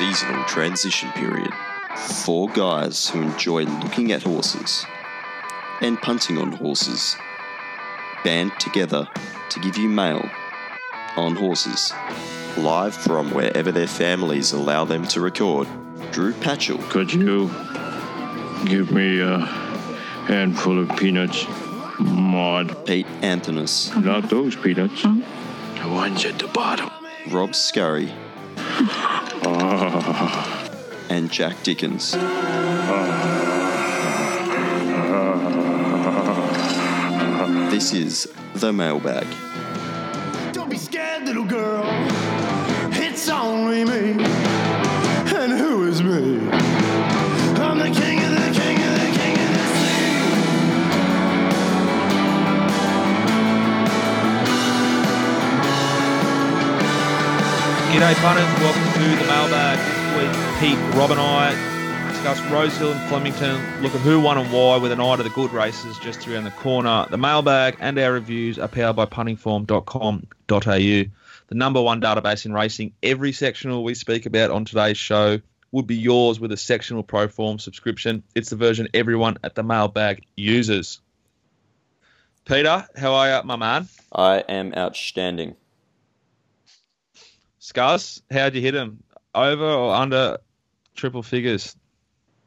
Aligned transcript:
seasonal 0.00 0.42
transition 0.44 1.10
period. 1.10 1.52
Four 2.24 2.48
guys 2.48 3.10
who 3.10 3.20
enjoy 3.20 3.64
looking 3.64 4.12
at 4.12 4.22
horses 4.22 4.86
and 5.82 6.00
punting 6.00 6.38
on 6.38 6.52
horses 6.52 7.16
band 8.24 8.50
together 8.58 9.06
to 9.50 9.60
give 9.60 9.76
you 9.76 9.90
mail 9.90 10.26
on 11.18 11.36
horses. 11.36 11.92
Live 12.56 12.94
from 12.94 13.30
wherever 13.32 13.70
their 13.70 13.86
families 13.86 14.52
allow 14.52 14.86
them 14.86 15.06
to 15.08 15.20
record, 15.20 15.68
Drew 16.12 16.32
Patchell, 16.32 16.80
Could 16.88 17.12
you 17.12 17.50
give 18.64 18.90
me 18.92 19.20
a 19.20 19.40
handful 20.26 20.80
of 20.80 20.96
peanuts, 20.96 21.44
Maud? 21.98 22.86
Pete 22.86 23.06
Anthonus, 23.20 23.94
Not 24.02 24.30
those 24.30 24.56
peanuts. 24.56 25.02
The 25.02 25.88
ones 25.90 26.24
at 26.24 26.38
the 26.38 26.48
bottom. 26.48 26.90
Rob 27.28 27.54
Scurry, 27.54 28.10
and 31.10 31.30
Jack 31.30 31.62
Dickens. 31.62 32.16
This 37.70 37.94
is 37.94 38.32
the 38.56 38.72
mailbag. 38.72 39.26
Don't 40.52 40.68
be 40.68 40.76
scared, 40.76 41.24
little 41.24 41.46
girl. 41.46 41.84
It's 42.92 43.28
only 43.28 43.84
me. 43.84 44.39
G'day 57.90 58.14
punters, 58.20 58.44
welcome 58.60 58.84
to 58.84 59.00
the 59.00 59.26
mailbag. 59.26 59.76
This 59.76 60.16
week, 60.16 60.30
Pete, 60.60 60.78
Rob 60.96 61.10
and 61.10 61.18
I 61.18 61.50
discuss 62.12 62.40
Rosehill 62.42 62.92
and 62.92 63.08
Flemington, 63.08 63.82
look 63.82 63.92
at 63.92 64.00
who 64.02 64.20
won 64.20 64.38
and 64.38 64.52
why 64.52 64.76
with 64.76 64.92
an 64.92 65.00
eye 65.00 65.16
to 65.16 65.24
the 65.24 65.30
good 65.30 65.52
races 65.52 65.98
just 65.98 66.28
around 66.28 66.44
the 66.44 66.52
corner. 66.52 67.08
The 67.10 67.18
mailbag 67.18 67.78
and 67.80 67.98
our 67.98 68.12
reviews 68.12 68.60
are 68.60 68.68
powered 68.68 68.94
by 68.94 69.06
puntingform.com.au, 69.06 71.10
the 71.48 71.50
number 71.50 71.82
one 71.82 72.00
database 72.00 72.46
in 72.46 72.52
racing. 72.52 72.92
Every 73.02 73.32
sectional 73.32 73.82
we 73.82 73.94
speak 73.94 74.24
about 74.24 74.52
on 74.52 74.64
today's 74.64 74.96
show 74.96 75.40
would 75.72 75.88
be 75.88 75.96
yours 75.96 76.38
with 76.38 76.52
a 76.52 76.56
sectional 76.56 77.02
pro 77.02 77.26
form 77.26 77.58
subscription. 77.58 78.22
It's 78.36 78.50
the 78.50 78.56
version 78.56 78.86
everyone 78.94 79.38
at 79.42 79.56
the 79.56 79.64
mailbag 79.64 80.22
uses. 80.36 81.00
Peter, 82.44 82.86
how 82.94 83.14
are 83.14 83.36
you, 83.36 83.42
my 83.42 83.56
man? 83.56 83.88
I 84.12 84.44
am 84.48 84.74
outstanding. 84.74 85.56
Scars, 87.60 88.22
how'd 88.30 88.54
you 88.54 88.62
hit 88.62 88.74
him? 88.74 89.02
Over 89.34 89.64
or 89.64 89.94
under 89.94 90.38
triple 90.96 91.22
figures? 91.22 91.76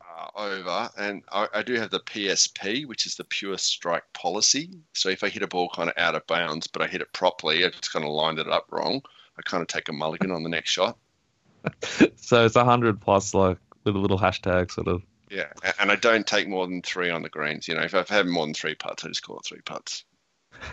uh, 0.01 0.39
over, 0.39 0.89
and 0.97 1.23
I, 1.31 1.47
I 1.53 1.63
do 1.63 1.75
have 1.75 1.91
the 1.91 1.99
PSP, 1.99 2.85
which 2.87 3.05
is 3.05 3.15
the 3.15 3.23
pure 3.23 3.57
strike 3.57 4.03
policy. 4.13 4.69
So 4.93 5.09
if 5.09 5.23
I 5.23 5.29
hit 5.29 5.43
a 5.43 5.47
ball 5.47 5.69
kind 5.73 5.89
of 5.89 5.97
out 5.97 6.15
of 6.15 6.25
bounds, 6.27 6.67
but 6.67 6.81
I 6.81 6.87
hit 6.87 7.01
it 7.01 7.13
properly, 7.13 7.65
I 7.65 7.69
just 7.69 7.91
kind 7.91 8.05
of 8.05 8.11
lined 8.11 8.39
it 8.39 8.47
up 8.47 8.67
wrong, 8.71 9.01
I 9.37 9.41
kind 9.43 9.61
of 9.61 9.67
take 9.67 9.89
a 9.89 9.93
mulligan 9.93 10.31
on 10.31 10.43
the 10.43 10.49
next 10.49 10.71
shot. 10.71 10.97
So 12.15 12.45
it's 12.45 12.55
a 12.55 12.65
hundred 12.65 12.99
plus, 13.01 13.33
like 13.33 13.57
with 13.83 13.95
a 13.95 13.99
little 13.99 14.17
hashtag 14.17 14.71
sort 14.71 14.87
of. 14.87 15.03
Yeah, 15.29 15.47
and 15.79 15.91
I 15.91 15.95
don't 15.95 16.25
take 16.25 16.47
more 16.47 16.65
than 16.67 16.81
three 16.81 17.09
on 17.09 17.21
the 17.21 17.29
greens. 17.29 17.67
You 17.67 17.75
know, 17.75 17.81
if 17.81 17.93
I've 17.93 18.09
had 18.09 18.25
more 18.25 18.45
than 18.45 18.53
three 18.53 18.75
putts, 18.75 19.05
I 19.05 19.09
just 19.09 19.23
call 19.23 19.37
it 19.37 19.45
three 19.45 19.61
putts. 19.61 20.03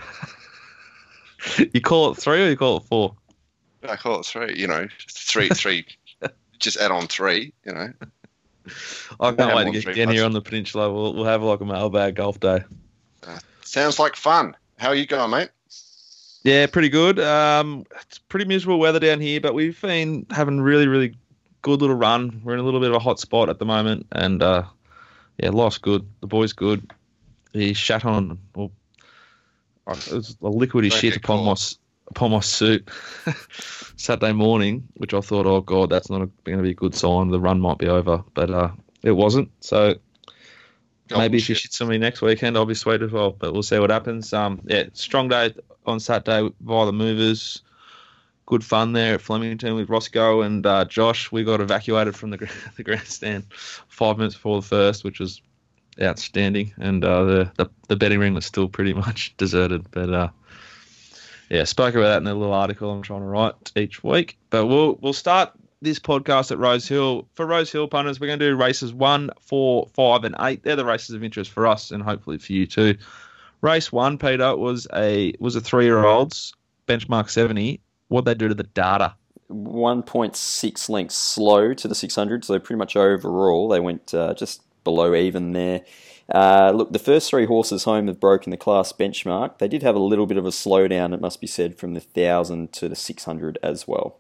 You 1.73 1.81
call 1.81 2.11
it 2.11 2.17
three 2.19 2.45
or 2.45 2.51
you 2.51 2.57
call 2.57 2.77
it 2.79 2.85
four? 2.85 3.17
I 3.89 3.97
call 3.97 4.21
it 4.21 4.27
three. 4.27 4.55
You 4.57 4.67
know, 4.67 4.87
three, 5.09 5.49
three. 5.55 5.87
just 6.59 6.77
add 6.79 6.91
on 6.91 7.07
three. 7.07 7.53
You 7.65 7.73
know, 7.73 7.93
I 9.21 9.33
can't 9.33 9.55
wait 9.57 9.65
to 9.65 9.71
get 9.81 9.95
down 9.97 10.15
here 10.15 10.25
on 10.25 10.33
the 10.33 10.43
peninsula. 10.43 10.93
We'll, 10.93 11.15
we'll 11.15 11.25
have 11.25 11.43
like 11.43 11.61
a 11.61 11.65
mailbag 11.65 12.17
golf 12.17 12.39
day. 12.41 12.63
sounds 13.63 13.99
like 13.99 14.17
fun. 14.17 14.55
How 14.79 14.89
are 14.89 14.95
you 14.95 15.07
going, 15.07 15.31
mate? 15.31 15.51
Yeah, 16.43 16.67
pretty 16.67 16.89
good. 16.89 17.19
Um, 17.21 17.85
it's 18.01 18.19
pretty 18.19 18.47
miserable 18.47 18.79
weather 18.79 18.99
down 18.99 19.21
here, 19.21 19.41
but 19.41 19.53
we've 19.55 19.79
been 19.83 20.25
having 20.31 20.61
really, 20.61 20.89
really 20.89 21.15
good 21.61 21.83
little 21.83 21.97
run. 21.97 22.41
We're 22.43 22.55
in 22.55 22.61
a 22.61 22.63
little 22.63 22.81
bit 22.81 22.89
of 22.89 22.97
a 22.97 22.99
hot 22.99 23.21
spot 23.21 23.51
at 23.51 23.59
the 23.59 23.67
moment, 23.67 24.07
and 24.13 24.43
uh, 24.43 24.63
yeah, 25.43 25.51
life's 25.51 25.77
good. 25.77 26.07
The 26.21 26.27
boy's 26.27 26.55
good. 26.55 26.91
He 27.53 27.75
shat 27.75 28.07
on, 28.07 28.39
well, 28.55 28.71
uh, 29.87 29.93
it 29.93 30.13
was 30.13 30.31
a 30.31 30.45
liquidy 30.49 30.91
shit 30.91 31.17
upon 31.17 31.39
my 31.41 31.45
caught. 31.47 31.59
s- 31.59 31.79
upon 32.11 32.33
my 32.33 32.41
suit 32.41 32.89
Saturday 33.97 34.33
morning, 34.33 34.87
which 34.95 35.15
I 35.15 35.21
thought, 35.21 35.47
oh 35.47 35.61
god, 35.61 35.91
that's 35.91 36.11
not 36.11 36.29
going 36.45 36.59
to 36.59 36.63
be 36.63 36.71
a 36.71 36.75
good 36.75 36.95
sign. 36.95 37.29
The 37.29 37.41
run 37.41 37.61
might 37.61 37.79
be 37.79 37.89
over, 37.89 38.23
but 38.35 38.51
uh, 38.51 38.71
it 39.03 39.13
wasn't. 39.13 39.51
So 39.61 39.97
maybe 41.11 41.39
if 41.39 41.49
you 41.49 41.55
shit. 41.55 41.63
shit 41.63 41.73
somebody 41.73 41.99
next 41.99 42.23
weekend, 42.23 42.57
I'll 42.57 42.67
be 42.67 42.75
sweet 42.75 43.03
as 43.03 43.11
well. 43.11 43.31
But 43.33 43.53
we'll 43.53 43.63
see 43.63 43.79
what 43.79 43.91
happens. 43.91 44.33
Um, 44.33 44.61
yeah, 44.65 44.85
strong 44.93 45.29
day 45.29 45.55
on 45.87 46.01
Saturday 46.01 46.51
via 46.61 46.87
the 46.87 46.93
movers. 46.93 47.63
Good 48.47 48.65
fun 48.65 48.93
there 48.93 49.15
at 49.15 49.21
Flemington 49.21 49.77
with 49.77 49.89
Roscoe 49.89 50.43
and 50.43 50.67
uh, 50.67 50.85
Josh. 50.85 51.31
We 51.31 51.45
got 51.45 51.61
evacuated 51.61 52.17
from 52.17 52.31
the 52.31 52.51
the 52.77 52.83
grandstand 52.83 53.45
five 53.53 54.19
minutes 54.19 54.35
before 54.35 54.61
the 54.61 54.67
first, 54.67 55.05
which 55.05 55.21
was 55.21 55.41
outstanding. 56.03 56.73
And 56.79 57.05
uh, 57.05 57.25
the, 57.25 57.53
the 57.57 57.71
the 57.89 57.97
betting 57.97 58.19
ring 58.19 58.35
was 58.35 58.47
still 58.47 58.69
pretty 58.69 58.95
much 59.07 59.37
deserted. 59.37 59.89
But 59.93 60.13
uh, 60.13 60.29
yeah, 61.51 61.65
spoke 61.65 61.95
about 61.97 62.07
that 62.07 62.19
in 62.19 62.25
the 62.25 62.35
little 62.35 62.55
article 62.55 62.91
I'm 62.91 63.03
trying 63.03 63.21
to 63.21 63.27
write 63.27 63.73
each 63.77 64.03
week. 64.05 64.39
But 64.51 64.67
we'll 64.67 64.95
we'll 65.03 65.13
start 65.13 65.51
this 65.83 65.99
podcast 65.99 66.53
at 66.53 66.59
Rosehill. 66.59 67.27
For 67.35 67.45
Rosehill 67.45 67.89
punters, 67.89 68.21
we're 68.21 68.29
going 68.29 68.39
to 68.39 68.49
do 68.51 68.57
races 68.57 68.95
one, 68.95 69.31
four, 69.41 69.89
five, 69.95 70.25
and 70.25 70.37
eight. 70.41 70.63
They're 70.63 70.77
the 70.77 70.85
races 70.85 71.15
of 71.15 71.25
interest 71.25 71.51
for 71.51 71.67
us 71.67 71.91
and 71.91 72.03
hopefully 72.03 72.39
for 72.39 72.53
you 72.53 72.67
too. 72.67 72.97
Race 73.63 73.91
one, 73.91 74.17
Peter, 74.17 74.57
was 74.57 74.87
a 74.95 75.35
was 75.41 75.57
a 75.57 75.61
three 75.61 75.85
year 75.85 76.05
olds 76.05 76.55
benchmark 76.87 77.29
seventy. 77.29 77.81
What 78.09 78.25
they 78.25 78.35
do 78.35 78.49
to 78.49 78.55
the 78.55 78.65
data? 78.65 79.15
1.6 79.51 80.89
lengths 80.89 81.17
slow 81.17 81.75
to 81.75 81.89
the 81.89 81.95
600, 81.95 82.45
so 82.45 82.59
pretty 82.61 82.79
much 82.79 82.95
overall 82.95 83.69
they 83.69 83.81
went 83.81 84.15
uh, 84.15 84.33
just 84.35 84.63
below 84.85 85.15
even 85.15 85.53
there. 85.53 85.83
Uh, 86.31 86.73
look, 86.75 86.93
the 86.93 86.99
first 86.99 87.29
three 87.31 87.47
horses 87.47 87.85
home 87.85 88.07
have 88.07 88.21
broken 88.21 88.51
the 88.51 88.57
class 88.57 88.93
benchmark. 88.93 89.59
They 89.59 89.69
did 89.69 89.83
have 89.83 89.97
a 89.97 90.01
little 90.01 90.27
bit 90.27 90.37
of 90.37 90.47
a 90.47 90.51
slowdown, 90.51 91.13
it 91.13 91.21
must 91.21 91.41
be 91.41 91.47
said, 91.47 91.77
from 91.77 91.95
the 91.95 92.01
1000 92.01 92.73
to 92.75 92.89
the 92.89 92.97
600 92.97 93.59
as 93.63 93.89
well. 93.89 94.19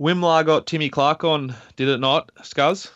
Wimlar 0.00 0.44
got 0.44 0.66
Timmy 0.66 0.90
Clark 0.90 1.24
on, 1.24 1.54
did 1.76 1.88
it 1.88 2.00
not, 2.00 2.30
Scuzz? 2.42 2.90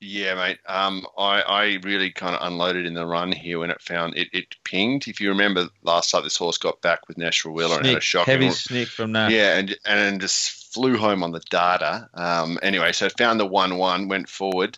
Yeah, 0.00 0.34
mate. 0.34 0.58
Um, 0.66 1.06
I, 1.16 1.42
I 1.42 1.78
really 1.84 2.10
kind 2.10 2.34
of 2.34 2.44
unloaded 2.44 2.86
in 2.86 2.94
the 2.94 3.06
run 3.06 3.30
here 3.30 3.60
when 3.60 3.70
it 3.70 3.80
found 3.80 4.16
it, 4.16 4.28
it 4.32 4.56
pinged. 4.64 5.06
If 5.06 5.20
you 5.20 5.28
remember 5.28 5.68
last 5.84 6.10
time 6.10 6.24
this 6.24 6.36
horse 6.36 6.58
got 6.58 6.82
back 6.82 7.06
with 7.06 7.18
Nashville 7.18 7.52
Wheeler 7.52 7.76
and 7.76 7.86
had 7.86 7.92
a 7.92 8.00
Snick, 8.00 8.02
shock. 8.02 8.26
heavy 8.26 8.50
snick 8.50 8.88
from 8.88 9.12
that. 9.12 9.30
Yeah, 9.30 9.56
and 9.58 9.76
and 9.84 10.20
just 10.20 10.74
flew 10.74 10.96
home 10.96 11.22
on 11.22 11.30
the 11.30 11.40
data. 11.50 12.08
Um, 12.14 12.58
anyway, 12.64 12.90
so 12.90 13.08
found 13.10 13.38
the 13.38 13.46
one 13.46 13.76
one, 13.76 14.08
went 14.08 14.28
forward, 14.28 14.76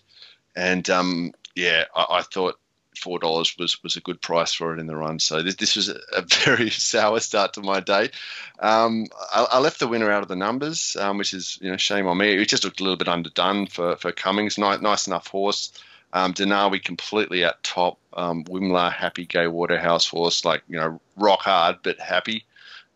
and 0.57 0.89
um, 0.91 1.33
yeah, 1.55 1.85
I, 1.95 2.07
I 2.11 2.23
thought 2.23 2.59
four 2.97 3.19
dollars 3.19 3.57
was 3.59 3.83
was 3.83 3.97
a 3.97 4.01
good 4.01 4.21
price 4.21 4.53
for 4.53 4.75
it 4.75 4.81
in 4.81 4.87
the 4.87 4.97
run. 4.97 5.19
So 5.19 5.43
this 5.43 5.57
this 5.57 5.77
was 5.77 5.89
a, 5.89 6.23
very 6.45 6.71
sour 6.71 7.21
start 7.21 7.55
to 7.55 7.61
my 7.61 7.81
day. 7.81 8.11
Um, 8.59 9.07
I, 9.33 9.47
I 9.53 9.59
left 9.59 9.81
the 9.81 9.89
winner 9.89 10.11
out 10.11 10.23
of 10.23 10.29
the 10.29 10.37
numbers, 10.37 10.97
um, 10.99 11.19
which 11.19 11.35
is 11.35 11.59
you 11.61 11.71
know 11.71 11.77
shame 11.77 12.07
on 12.07 12.19
me. 12.19 12.35
It 12.35 12.49
just 12.49 12.65
looked 12.65 12.81
a 12.81 12.83
little 12.83 12.97
bit 12.97 13.09
underdone 13.09 13.67
for 13.67 13.97
for 13.97 14.13
Cummings. 14.13 14.59
Nice, 14.59 14.81
nice 14.81 15.07
enough 15.07 15.27
horse. 15.29 15.73
Um, 16.13 16.33
Denawi 16.33 16.83
completely 16.83 17.43
at 17.45 17.63
top. 17.65 17.99
Um, 18.13 18.45
happy. 18.45 19.27
Gay 19.27 19.49
Waterhouse 19.49 20.09
horse 20.09 20.45
like 20.45 20.63
you 20.69 20.77
know 20.77 21.01
rock 21.17 21.41
hard 21.41 21.79
but 21.83 21.99
happy. 21.99 22.45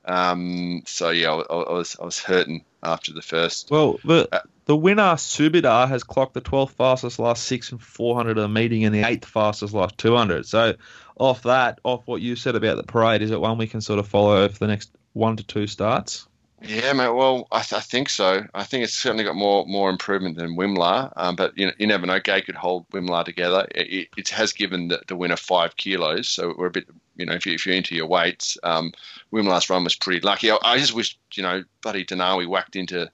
Um, 0.08 0.82
so 0.87 1.10
yeah, 1.10 1.32
I, 1.32 1.55
I 1.55 1.72
was 1.72 1.96
I 2.00 2.05
was 2.05 2.19
hurting 2.19 2.64
after 2.82 3.12
the 3.12 3.22
first. 3.22 3.70
Well, 3.70 4.00
the 4.05 4.28
Uh, 4.32 4.40
the 4.64 4.76
winner 4.76 5.14
Subidar 5.14 5.88
has 5.88 6.05
clocked 6.05 6.34
the 6.34 6.43
12th 6.43 6.72
fastest 6.72 7.19
last 7.19 7.44
six 7.44 7.72
and 7.72 7.82
400 7.82 8.37
of 8.37 8.43
the 8.43 8.49
meeting 8.49 8.84
and 8.84 8.94
the 8.94 9.02
eighth 9.02 9.25
fastest 9.25 9.72
last 9.72 9.96
200. 9.96 10.44
So, 10.44 10.75
off 11.19 11.43
that, 11.44 11.81
off 11.84 12.02
what 12.06 12.20
you 12.20 12.37
said 12.37 12.55
about 12.55 12.76
the 12.76 12.82
parade, 12.82 13.22
is 13.22 13.31
it 13.31 13.40
one 13.40 13.56
we 13.56 13.66
can 13.66 13.81
sort 13.81 13.99
of 13.99 14.06
follow 14.06 14.46
for 14.49 14.58
the 14.58 14.66
next 14.66 14.90
one 15.14 15.37
to 15.37 15.43
two 15.43 15.66
starts? 15.66 16.27
Yeah, 16.60 16.93
mate. 16.93 17.10
Well, 17.10 17.46
I, 17.52 17.62
th- 17.62 17.78
I 17.78 17.82
think 17.82 18.08
so. 18.08 18.44
I 18.52 18.64
think 18.64 18.82
it's 18.82 18.94
certainly 18.94 19.22
got 19.22 19.37
more 19.37 19.64
more 19.66 19.90
improvement 19.90 20.37
than 20.37 20.56
Wimlar. 20.56 21.12
Um, 21.16 21.37
but 21.37 21.56
you 21.56 21.66
know, 21.66 21.72
you 21.78 21.87
never 21.87 22.05
know. 22.06 22.19
Gay 22.19 22.40
could 22.40 22.56
hold 22.56 22.88
Wimlar 22.90 23.25
together. 23.25 23.69
It, 23.75 23.87
it, 23.93 24.08
it 24.16 24.28
has 24.31 24.52
given 24.52 24.88
the, 24.88 25.00
the 25.06 25.14
winner 25.14 25.37
five 25.37 25.76
kilos, 25.76 26.28
so 26.28 26.55
we're 26.58 26.66
a 26.66 26.70
bit. 26.70 26.88
You 27.16 27.26
know, 27.26 27.34
if, 27.34 27.46
you, 27.46 27.55
if 27.55 27.64
you're 27.66 27.75
into 27.76 27.94
your 27.94 28.06
weights, 28.06 28.58
um, 28.64 28.93
Wimlar's 29.32 29.70
run 29.70 29.84
was 29.84 29.94
pretty 29.96 30.20
lucky. 30.20 30.50
I, 30.50 30.58
I 30.62 30.78
just 30.78 30.94
wish 30.94 31.16
you 31.34 31.43
know, 31.43 31.62
Buddy 31.82 32.05
Denawi 32.05 32.49
whacked 32.49 32.75
into 32.76 33.08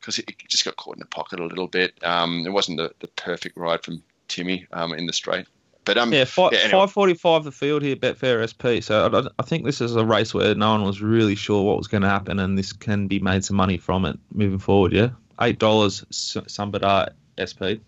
because 0.00 0.18
it, 0.18 0.28
it 0.30 0.48
just 0.48 0.64
got 0.64 0.76
caught 0.76 0.96
in 0.96 1.00
the 1.00 1.06
pocket 1.06 1.40
a 1.40 1.46
little 1.46 1.68
bit. 1.68 1.94
Um, 2.04 2.44
it 2.46 2.50
wasn't 2.50 2.78
the, 2.78 2.92
the 3.00 3.08
perfect 3.08 3.56
ride 3.56 3.82
from 3.82 4.02
Timmy 4.28 4.66
um, 4.72 4.92
in 4.92 5.06
the 5.06 5.12
straight. 5.12 5.46
But 5.86 5.96
um, 5.96 6.12
Yeah, 6.12 6.24
five 6.24 6.52
yeah, 6.52 6.58
anyway. 6.58 6.72
five 6.72 6.92
forty 6.92 7.14
five 7.14 7.44
the 7.44 7.52
field 7.52 7.80
here, 7.82 7.96
Betfair 7.96 8.44
SP. 8.44 8.84
So 8.84 9.06
I, 9.08 9.40
I 9.40 9.42
think 9.46 9.64
this 9.64 9.80
is 9.80 9.94
a 9.96 10.04
race 10.04 10.34
where 10.34 10.54
no 10.54 10.72
one 10.72 10.82
was 10.82 11.00
really 11.00 11.36
sure 11.36 11.62
what 11.64 11.78
was 11.78 11.86
going 11.86 12.02
to 12.02 12.08
happen, 12.08 12.38
and 12.40 12.58
this 12.58 12.72
can 12.72 13.06
be 13.06 13.20
made 13.20 13.44
some 13.44 13.56
money 13.56 13.78
from 13.78 14.04
it 14.04 14.18
moving 14.32 14.58
forward. 14.58 14.92
Yeah, 14.92 15.10
eight 15.40 15.58
dollars 15.58 16.04
Sambadar 16.10 17.10
SP. 17.38 17.80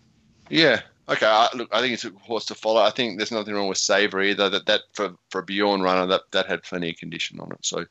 Yeah. 0.49 0.81
Okay. 1.09 1.25
I, 1.25 1.49
look, 1.55 1.69
I 1.73 1.81
think 1.81 1.93
it's 1.93 2.05
a 2.05 2.11
horse 2.21 2.45
to 2.45 2.55
follow. 2.55 2.81
I 2.81 2.91
think 2.91 3.17
there's 3.17 3.31
nothing 3.31 3.53
wrong 3.53 3.67
with 3.67 3.77
Savory 3.77 4.31
either. 4.31 4.49
That 4.49 4.65
that 4.67 4.81
for 4.93 5.13
for 5.29 5.41
a 5.41 5.43
Bjorn 5.43 5.81
runner 5.81 6.05
that 6.07 6.21
that 6.31 6.45
had 6.45 6.63
plenty 6.63 6.91
of 6.91 6.97
condition 6.97 7.39
on 7.41 7.51
it. 7.51 7.65
So, 7.65 7.85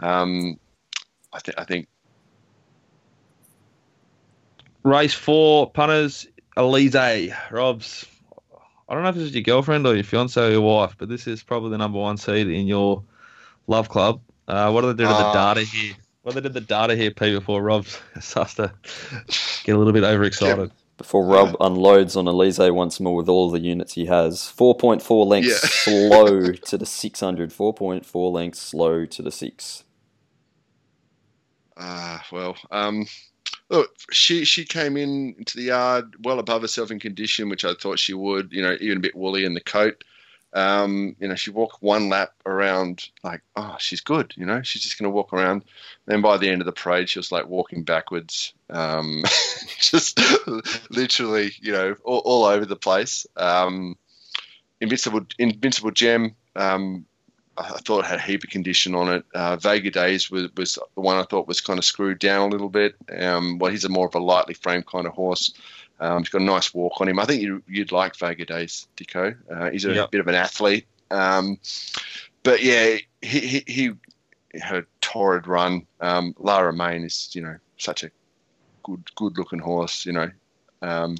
um, 0.00 0.58
I 1.32 1.38
think 1.38 1.58
I 1.58 1.64
think 1.64 1.86
Race 4.82 5.14
four, 5.14 5.70
punters, 5.70 6.26
Elise, 6.56 7.30
Robs. 7.52 8.04
I 8.94 8.98
don't 8.98 9.02
know 9.02 9.08
if 9.08 9.16
this 9.16 9.24
is 9.24 9.34
your 9.34 9.42
girlfriend 9.42 9.84
or 9.88 9.94
your 9.96 10.04
fiance 10.04 10.40
or 10.40 10.50
your 10.52 10.60
wife, 10.60 10.94
but 10.96 11.08
this 11.08 11.26
is 11.26 11.42
probably 11.42 11.70
the 11.70 11.78
number 11.78 11.98
one 11.98 12.16
seed 12.16 12.46
in 12.46 12.68
your 12.68 13.02
love 13.66 13.88
club. 13.88 14.20
Uh, 14.46 14.70
what 14.70 14.82
do 14.82 14.92
they 14.92 15.02
do 15.02 15.08
to 15.08 15.08
the 15.08 15.14
Ah. 15.14 15.52
data 15.54 15.66
here? 15.66 15.94
What 16.22 16.34
do 16.36 16.40
they 16.40 16.48
do 16.48 16.54
to 16.54 16.60
the 16.60 16.66
data 16.66 16.94
here, 16.94 17.10
P, 17.10 17.34
before 17.34 17.60
Robs 17.60 17.98
starts 18.20 18.54
to 18.54 18.72
get 19.64 19.74
a 19.74 19.78
little 19.78 19.92
bit 19.92 20.04
overexcited? 20.04 20.70
Before 20.96 21.26
Rob 21.26 21.56
unloads 21.58 22.14
on 22.14 22.28
Elise 22.28 22.60
once 22.60 23.00
more 23.00 23.16
with 23.16 23.28
all 23.28 23.50
the 23.50 23.58
units 23.58 23.94
he 23.94 24.06
has. 24.06 24.42
4.4 24.56 25.26
lengths 25.26 25.50
Yeah. 25.50 25.56
slow 26.08 26.52
to 26.52 26.78
the 26.78 26.86
600. 26.86 27.50
4.4 27.50 28.32
lengths 28.32 28.60
slow 28.60 29.04
to 29.06 29.22
the 29.22 29.32
6. 29.32 29.82
Ah, 31.76 32.24
well, 32.30 32.56
um, 32.70 33.06
look, 33.74 33.96
she 34.10 34.44
she 34.44 34.64
came 34.64 34.96
in 34.96 35.34
into 35.38 35.56
the 35.56 35.64
yard 35.64 36.14
well 36.22 36.38
above 36.38 36.62
herself 36.62 36.90
in 36.90 37.00
condition, 37.00 37.48
which 37.48 37.64
I 37.64 37.74
thought 37.74 37.98
she 37.98 38.14
would. 38.14 38.52
You 38.52 38.62
know, 38.62 38.76
even 38.80 38.98
a 38.98 39.00
bit 39.00 39.16
woolly 39.16 39.44
in 39.44 39.54
the 39.54 39.60
coat. 39.60 40.04
Um, 40.52 41.16
you 41.18 41.26
know, 41.26 41.34
she 41.34 41.50
walked 41.50 41.82
one 41.82 42.08
lap 42.08 42.30
around 42.46 43.08
like, 43.24 43.42
oh, 43.56 43.74
she's 43.80 44.00
good. 44.00 44.32
You 44.36 44.46
know, 44.46 44.62
she's 44.62 44.82
just 44.82 44.96
going 44.96 45.10
to 45.10 45.14
walk 45.14 45.32
around. 45.32 45.64
Then 46.06 46.22
by 46.22 46.36
the 46.36 46.48
end 46.48 46.62
of 46.62 46.66
the 46.66 46.72
parade, 46.72 47.08
she 47.08 47.18
was 47.18 47.32
like 47.32 47.48
walking 47.48 47.82
backwards, 47.82 48.54
um, 48.70 49.24
just 49.80 50.20
literally, 50.90 51.50
you 51.60 51.72
know, 51.72 51.96
all, 52.04 52.20
all 52.20 52.44
over 52.44 52.64
the 52.64 52.76
place. 52.76 53.26
Um, 53.36 53.96
Invincible, 54.80 55.26
Invincible 55.40 55.90
Gem. 55.90 56.36
Um, 56.54 57.04
I 57.56 57.78
thought 57.78 58.00
it 58.00 58.06
had 58.06 58.18
a 58.18 58.22
heap 58.22 58.42
of 58.44 58.50
condition 58.50 58.94
on 58.94 59.12
it. 59.14 59.24
Uh, 59.34 59.56
Vega 59.56 59.90
Days 59.90 60.30
was, 60.30 60.48
was 60.56 60.74
the 60.94 61.00
one 61.00 61.16
I 61.16 61.22
thought 61.22 61.46
was 61.46 61.60
kind 61.60 61.78
of 61.78 61.84
screwed 61.84 62.18
down 62.18 62.48
a 62.48 62.52
little 62.52 62.68
bit. 62.68 62.96
Um, 63.16 63.58
well, 63.58 63.70
he's 63.70 63.84
a 63.84 63.88
more 63.88 64.06
of 64.06 64.14
a 64.14 64.18
lightly 64.18 64.54
framed 64.54 64.86
kind 64.86 65.06
of 65.06 65.12
horse. 65.12 65.52
Um, 66.00 66.18
he's 66.18 66.28
got 66.30 66.40
a 66.40 66.44
nice 66.44 66.74
walk 66.74 67.00
on 67.00 67.08
him. 67.08 67.20
I 67.20 67.24
think 67.24 67.42
you, 67.42 67.62
you'd 67.68 67.92
like 67.92 68.16
Vega 68.16 68.44
Days, 68.44 68.88
Dico. 68.96 69.34
Uh, 69.50 69.70
he's 69.70 69.84
a 69.84 69.94
Yep. 69.94 70.10
bit 70.10 70.20
of 70.20 70.26
an 70.26 70.34
athlete. 70.34 70.86
Um, 71.10 71.58
but 72.42 72.62
yeah, 72.62 72.96
he, 73.22 73.40
he, 73.40 73.64
he 73.66 73.90
had 74.60 74.78
a 74.78 74.86
torrid 75.00 75.46
run. 75.46 75.86
Um, 76.00 76.34
Lara 76.38 76.72
Main 76.72 77.04
is, 77.04 77.30
you 77.34 77.42
know, 77.42 77.56
such 77.78 78.02
a 78.02 78.10
good 78.82 79.02
good 79.14 79.38
looking 79.38 79.60
horse, 79.60 80.04
you 80.04 80.12
know. 80.12 80.30
Um, 80.82 81.16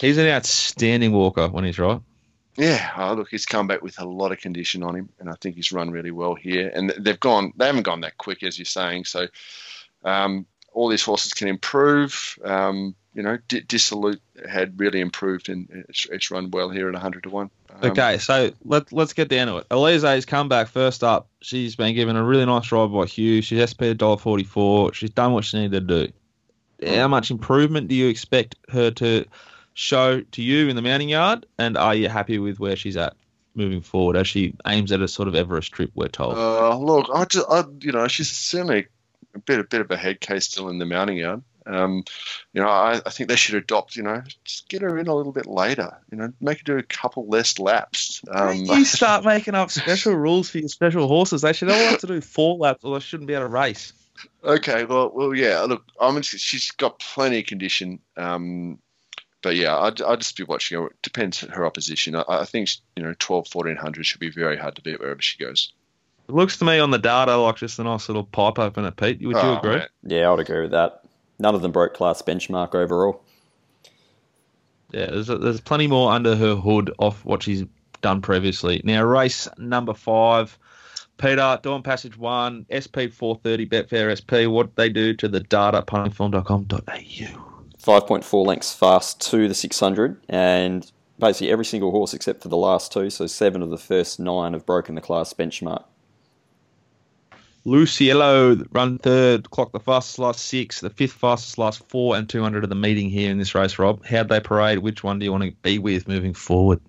He's 0.00 0.18
an 0.18 0.26
outstanding 0.26 1.12
walker 1.12 1.46
when 1.48 1.64
he's 1.64 1.78
right. 1.78 2.00
Yeah, 2.56 2.90
oh, 2.96 3.14
look, 3.14 3.28
he's 3.30 3.46
come 3.46 3.66
back 3.66 3.82
with 3.82 4.00
a 4.00 4.04
lot 4.04 4.32
of 4.32 4.38
condition 4.38 4.82
on 4.82 4.94
him, 4.96 5.08
and 5.18 5.28
I 5.28 5.34
think 5.40 5.56
he's 5.56 5.72
run 5.72 5.90
really 5.90 6.10
well 6.10 6.34
here. 6.34 6.70
And 6.74 6.90
they've 6.98 7.20
gone, 7.20 7.52
they 7.56 7.66
haven't 7.66 7.82
gone 7.82 8.00
that 8.02 8.18
quick, 8.18 8.42
as 8.42 8.58
you're 8.58 8.64
saying. 8.64 9.04
So, 9.04 9.28
um, 10.04 10.46
all 10.72 10.88
these 10.88 11.02
horses 11.02 11.32
can 11.32 11.48
improve. 11.48 12.38
Um, 12.44 12.94
you 13.14 13.22
know, 13.22 13.38
D- 13.48 13.62
Dissolute 13.62 14.20
had 14.48 14.78
really 14.78 15.00
improved, 15.00 15.48
and 15.48 15.84
it's, 15.88 16.06
it's 16.10 16.30
run 16.30 16.50
well 16.50 16.70
here 16.70 16.88
at 16.88 16.92
100 16.92 17.24
to 17.24 17.30
one. 17.30 17.50
Um, 17.70 17.90
Okay, 17.90 18.18
so 18.18 18.52
let, 18.64 18.92
let's 18.92 19.12
get 19.12 19.28
down 19.28 19.48
to 19.48 19.56
it. 19.56 19.66
Elise's 19.70 20.24
come 20.24 20.48
back 20.48 20.68
first 20.68 21.02
up. 21.02 21.28
She's 21.40 21.74
been 21.74 21.94
given 21.94 22.16
a 22.16 22.22
really 22.22 22.46
nice 22.46 22.70
ride 22.70 22.92
by 22.92 23.06
Hugh. 23.06 23.42
She's 23.42 23.58
SP 23.58 23.98
$1.44. 23.98 24.94
She's 24.94 25.10
done 25.10 25.32
what 25.32 25.44
she 25.44 25.58
needed 25.58 25.88
to 25.88 26.06
do. 26.06 26.12
How 26.94 27.08
much 27.08 27.30
improvement 27.30 27.88
do 27.88 27.94
you 27.94 28.08
expect 28.08 28.54
her 28.70 28.90
to 28.92 29.26
show 29.74 30.20
to 30.20 30.42
you 30.42 30.68
in 30.68 30.76
the 30.76 30.82
mounting 30.82 31.08
yard? 31.08 31.46
And 31.58 31.76
are 31.76 31.94
you 31.94 32.08
happy 32.08 32.38
with 32.38 32.60
where 32.60 32.76
she's 32.76 32.96
at 32.96 33.14
moving 33.54 33.80
forward 33.80 34.16
as 34.16 34.28
she 34.28 34.54
aims 34.66 34.92
at 34.92 35.00
a 35.00 35.08
sort 35.08 35.28
of 35.28 35.34
Everest 35.34 35.72
trip, 35.72 35.90
we're 35.94 36.08
told? 36.08 36.36
Uh, 36.36 36.76
look, 36.78 37.08
I 37.12 37.24
just, 37.24 37.46
I, 37.48 37.64
you 37.80 37.92
know, 37.92 38.08
she's 38.08 38.30
certainly 38.30 38.86
a 39.34 39.38
bit, 39.38 39.60
a 39.60 39.64
bit 39.64 39.80
of 39.80 39.90
a 39.90 39.96
head 39.96 40.20
case 40.20 40.46
still 40.46 40.68
in 40.68 40.78
the 40.78 40.86
mounting 40.86 41.18
yard. 41.18 41.42
Um, 41.66 42.04
you 42.52 42.62
know, 42.62 42.68
I, 42.68 43.00
I 43.04 43.10
think 43.10 43.28
they 43.28 43.36
should 43.36 43.54
adopt, 43.54 43.94
you 43.94 44.02
know, 44.02 44.22
just 44.44 44.68
get 44.68 44.82
her 44.82 44.98
in 44.98 45.06
a 45.06 45.14
little 45.14 45.32
bit 45.32 45.46
later. 45.46 45.96
You 46.10 46.18
know, 46.18 46.32
make 46.40 46.58
her 46.58 46.64
do 46.64 46.78
a 46.78 46.82
couple 46.82 47.28
less 47.28 47.58
laps. 47.58 48.22
Um, 48.30 48.56
you 48.56 48.84
start 48.84 49.24
making 49.24 49.54
up 49.54 49.70
special 49.70 50.14
rules 50.16 50.50
for 50.50 50.58
your 50.58 50.68
special 50.68 51.06
horses. 51.06 51.42
They 51.42 51.52
should 51.52 51.70
all 51.70 51.76
have 51.76 52.00
to 52.00 52.06
do 52.06 52.20
four 52.20 52.56
laps 52.56 52.82
or 52.82 52.98
they 52.98 53.04
shouldn't 53.04 53.28
be 53.28 53.34
able 53.34 53.44
to 53.44 53.52
race. 53.52 53.92
Okay, 54.42 54.84
well, 54.84 55.10
well, 55.14 55.34
yeah. 55.34 55.60
Look, 55.62 55.84
I 56.00 56.10
mean, 56.10 56.22
she's 56.22 56.70
got 56.72 56.98
plenty 56.98 57.40
of 57.40 57.46
condition. 57.46 58.00
Um, 58.16 58.78
but 59.42 59.56
yeah, 59.56 59.76
I'd, 59.78 60.00
I'd 60.02 60.20
just 60.20 60.36
be 60.36 60.44
watching 60.44 60.78
her. 60.80 60.86
It 60.88 61.02
depends 61.02 61.42
on 61.42 61.50
her 61.50 61.64
opposition. 61.66 62.14
I, 62.16 62.24
I 62.28 62.44
think 62.44 62.68
you 62.96 63.02
know, 63.02 63.14
12, 63.18 63.48
1400 63.52 64.04
should 64.06 64.20
be 64.20 64.30
very 64.30 64.56
hard 64.56 64.76
to 64.76 64.82
beat 64.82 65.00
wherever 65.00 65.20
she 65.22 65.38
goes. 65.42 65.72
It 66.28 66.34
looks 66.34 66.56
to 66.58 66.64
me 66.64 66.78
on 66.78 66.90
the 66.90 66.98
data 66.98 67.36
like 67.36 67.56
just 67.56 67.78
a 67.78 67.84
nice 67.84 68.08
little 68.08 68.24
pipe 68.24 68.58
opener, 68.58 68.90
Pete. 68.90 69.20
Would 69.26 69.36
you 69.36 69.42
Oh, 69.42 69.56
agree? 69.58 69.76
mate. 69.76 69.88
Yeah, 70.04 70.28
I 70.28 70.30
would 70.30 70.40
agree 70.40 70.60
with 70.62 70.70
that. 70.72 71.02
None 71.38 71.54
of 71.54 71.62
them 71.62 71.72
broke 71.72 71.94
class 71.94 72.22
benchmark 72.22 72.74
overall. 72.74 73.22
Yeah, 74.92 75.06
there's, 75.06 75.26
there's 75.28 75.60
plenty 75.60 75.86
more 75.86 76.12
under 76.12 76.36
her 76.36 76.54
hood 76.56 76.92
off 76.98 77.24
what 77.24 77.42
she's 77.42 77.64
done 78.02 78.20
previously. 78.20 78.80
Now, 78.84 79.02
race 79.04 79.48
number 79.56 79.94
five, 79.94 80.58
Peter, 81.16 81.58
Dawn 81.62 81.82
Passage 81.82 82.16
1, 82.16 82.66
SP 82.70 83.10
430, 83.12 83.66
Betfair 83.66 84.10
SP, 84.14 84.50
what 84.50 84.74
they 84.76 84.88
do 84.88 85.14
to 85.14 85.28
the 85.28 85.40
data, 85.40 85.82
puntingform.com.au. 85.82 87.49
5.4 87.82 88.46
lengths 88.46 88.74
fast 88.74 89.20
to 89.30 89.48
the 89.48 89.54
600, 89.54 90.20
and 90.28 90.90
basically 91.18 91.50
every 91.50 91.64
single 91.64 91.90
horse 91.90 92.12
except 92.12 92.42
for 92.42 92.48
the 92.48 92.56
last 92.56 92.92
two, 92.92 93.10
so 93.10 93.26
seven 93.26 93.62
of 93.62 93.70
the 93.70 93.78
first 93.78 94.20
nine 94.20 94.52
have 94.52 94.66
broken 94.66 94.94
the 94.94 95.00
class 95.00 95.32
benchmark. 95.32 95.84
Luciello 97.66 98.66
run 98.72 98.98
third, 98.98 99.50
clocked 99.50 99.72
the 99.72 99.80
fastest 99.80 100.18
last 100.18 100.40
six, 100.40 100.80
the 100.80 100.90
fifth 100.90 101.12
fastest 101.12 101.58
last 101.58 101.86
four, 101.88 102.16
and 102.16 102.28
200 102.28 102.64
of 102.64 102.70
the 102.70 102.76
meeting 102.76 103.10
here 103.10 103.30
in 103.30 103.38
this 103.38 103.54
race, 103.54 103.78
Rob. 103.78 104.04
How'd 104.04 104.30
they 104.30 104.40
parade? 104.40 104.78
Which 104.78 105.04
one 105.04 105.18
do 105.18 105.26
you 105.26 105.32
want 105.32 105.44
to 105.44 105.52
be 105.62 105.78
with 105.78 106.08
moving 106.08 106.32
forward? 106.32 106.80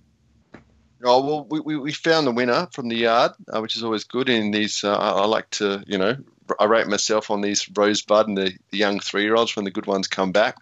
Oh 1.04 1.26
well, 1.26 1.46
we, 1.50 1.60
we, 1.60 1.78
we 1.78 1.92
found 1.92 2.28
the 2.28 2.32
winner 2.32 2.68
from 2.72 2.88
the 2.88 2.96
yard, 2.96 3.32
uh, 3.52 3.60
which 3.60 3.76
is 3.76 3.84
always 3.84 4.04
good. 4.04 4.30
In 4.30 4.52
these, 4.52 4.84
uh, 4.84 4.96
I, 4.96 5.10
I 5.10 5.26
like 5.26 5.50
to, 5.52 5.84
you 5.88 5.98
know, 5.98 6.16
I 6.60 6.66
rate 6.66 6.88
myself 6.88 7.32
on 7.32 7.42
these 7.42 7.68
Rosebud 7.76 8.28
and 8.28 8.38
the, 8.38 8.54
the 8.70 8.78
young 8.78 9.00
three 9.00 9.24
year 9.24 9.36
olds 9.36 9.56
when 9.56 9.66
the 9.66 9.72
good 9.72 9.88
ones 9.88 10.08
come 10.08 10.32
back. 10.32 10.58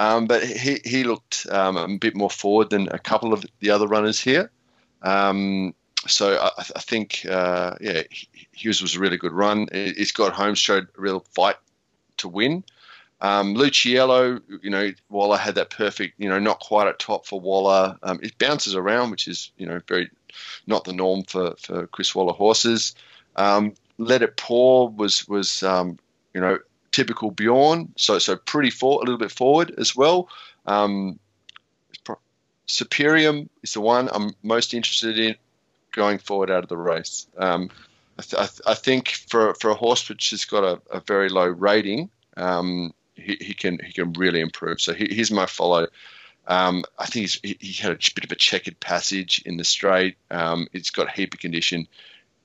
Um, 0.00 0.26
but 0.26 0.42
he 0.42 0.78
he 0.84 1.04
looked 1.04 1.46
um, 1.50 1.76
a 1.76 1.98
bit 1.98 2.16
more 2.16 2.30
forward 2.30 2.70
than 2.70 2.88
a 2.88 2.98
couple 2.98 3.32
of 3.34 3.44
the 3.60 3.70
other 3.70 3.86
runners 3.86 4.18
here. 4.18 4.50
Um, 5.02 5.74
so 6.08 6.38
I, 6.40 6.50
I 6.58 6.80
think, 6.80 7.26
uh, 7.28 7.74
yeah, 7.80 8.02
Hughes 8.52 8.80
was 8.80 8.96
a 8.96 8.98
really 9.00 9.18
good 9.18 9.32
run. 9.32 9.68
He- 9.70 9.92
He's 9.92 10.12
got 10.12 10.32
home 10.32 10.54
showed 10.54 10.88
a 10.96 11.00
real 11.00 11.20
fight 11.34 11.56
to 12.16 12.28
win. 12.28 12.64
Um, 13.20 13.54
Luciello, 13.54 14.40
you 14.62 14.70
know, 14.70 14.92
Waller 15.10 15.36
had 15.36 15.56
that 15.56 15.68
perfect, 15.68 16.14
you 16.16 16.30
know, 16.30 16.38
not 16.38 16.60
quite 16.60 16.88
at 16.88 16.98
top 16.98 17.26
for 17.26 17.38
Waller. 17.38 17.98
Um, 18.02 18.18
it 18.22 18.38
bounces 18.38 18.74
around, 18.74 19.10
which 19.10 19.28
is, 19.28 19.52
you 19.58 19.66
know, 19.66 19.80
very 19.86 20.08
not 20.66 20.84
the 20.84 20.94
norm 20.94 21.24
for, 21.24 21.54
for 21.58 21.86
Chris 21.88 22.14
Waller 22.14 22.32
horses. 22.32 22.94
Um, 23.36 23.74
Let 23.98 24.22
It 24.22 24.38
Pour 24.38 24.88
was 24.88 25.28
was 25.28 25.62
um, 25.62 25.98
you 26.32 26.40
know 26.40 26.58
typical 26.92 27.30
Bjorn, 27.30 27.92
so 27.96 28.18
so 28.18 28.36
pretty 28.36 28.70
for 28.70 28.96
a 28.96 29.04
little 29.04 29.18
bit 29.18 29.32
forward 29.32 29.74
as 29.78 29.94
well. 29.94 30.28
Um, 30.66 31.18
Superium 32.66 33.48
is 33.62 33.72
the 33.72 33.80
one 33.80 34.08
I'm 34.12 34.34
most 34.42 34.74
interested 34.74 35.18
in 35.18 35.34
going 35.92 36.18
forward 36.18 36.50
out 36.50 36.62
of 36.62 36.68
the 36.68 36.76
race. 36.76 37.26
Um, 37.36 37.70
I, 38.18 38.22
th- 38.22 38.42
I, 38.42 38.46
th- 38.46 38.60
I 38.66 38.74
think 38.74 39.08
for 39.28 39.54
for 39.54 39.70
a 39.70 39.74
horse 39.74 40.08
which 40.08 40.30
has 40.30 40.44
got 40.44 40.62
a, 40.62 40.80
a 40.96 41.00
very 41.00 41.28
low 41.28 41.46
rating, 41.46 42.10
um, 42.36 42.94
he, 43.14 43.36
he 43.40 43.54
can 43.54 43.78
he 43.84 43.92
can 43.92 44.12
really 44.12 44.40
improve. 44.40 44.80
So 44.80 44.94
he, 44.94 45.12
here's 45.12 45.32
my 45.32 45.46
follow. 45.46 45.88
Um, 46.46 46.84
I 46.98 47.06
think 47.06 47.22
he's, 47.22 47.40
he, 47.42 47.56
he 47.60 47.72
had 47.82 47.92
a 47.92 48.14
bit 48.14 48.24
of 48.24 48.32
a 48.32 48.36
checkered 48.36 48.78
passage 48.80 49.42
in 49.44 49.56
the 49.56 49.64
straight. 49.64 50.16
Um, 50.30 50.68
it's 50.72 50.90
got 50.90 51.08
a 51.08 51.12
heap 51.12 51.34
of 51.34 51.40
condition, 51.40 51.86